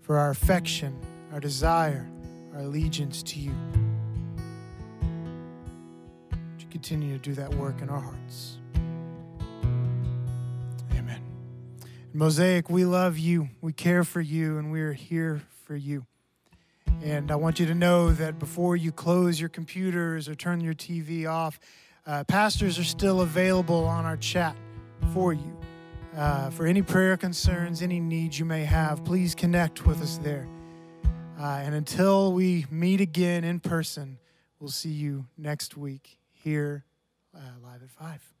for 0.00 0.16
our 0.16 0.30
affection, 0.30 0.98
our 1.34 1.40
desire, 1.40 2.08
our 2.54 2.60
allegiance 2.60 3.22
to 3.24 3.38
you? 3.38 3.52
Would 6.30 6.62
you 6.62 6.68
continue 6.70 7.12
to 7.12 7.22
do 7.22 7.34
that 7.34 7.52
work 7.56 7.82
in 7.82 7.90
our 7.90 8.00
hearts? 8.00 8.56
Mosaic, 12.18 12.68
we 12.68 12.84
love 12.84 13.16
you, 13.16 13.48
we 13.60 13.72
care 13.72 14.02
for 14.02 14.20
you, 14.20 14.58
and 14.58 14.72
we 14.72 14.80
are 14.80 14.92
here 14.92 15.40
for 15.64 15.76
you. 15.76 16.04
And 17.00 17.30
I 17.30 17.36
want 17.36 17.60
you 17.60 17.66
to 17.66 17.76
know 17.76 18.10
that 18.10 18.40
before 18.40 18.74
you 18.74 18.90
close 18.90 19.38
your 19.38 19.48
computers 19.48 20.28
or 20.28 20.34
turn 20.34 20.60
your 20.60 20.74
TV 20.74 21.30
off, 21.30 21.60
uh, 22.08 22.24
pastors 22.24 22.76
are 22.76 22.82
still 22.82 23.20
available 23.20 23.84
on 23.84 24.04
our 24.04 24.16
chat 24.16 24.56
for 25.14 25.32
you. 25.32 25.56
Uh, 26.16 26.50
for 26.50 26.66
any 26.66 26.82
prayer 26.82 27.16
concerns, 27.16 27.82
any 27.82 28.00
needs 28.00 28.36
you 28.36 28.44
may 28.44 28.64
have, 28.64 29.04
please 29.04 29.32
connect 29.36 29.86
with 29.86 30.02
us 30.02 30.18
there. 30.18 30.48
Uh, 31.38 31.60
and 31.62 31.72
until 31.72 32.32
we 32.32 32.66
meet 32.68 33.00
again 33.00 33.44
in 33.44 33.60
person, 33.60 34.18
we'll 34.58 34.70
see 34.70 34.90
you 34.90 35.24
next 35.36 35.76
week 35.76 36.18
here 36.32 36.84
uh, 37.32 37.38
live 37.62 37.80
at 37.80 37.90
5. 37.90 38.37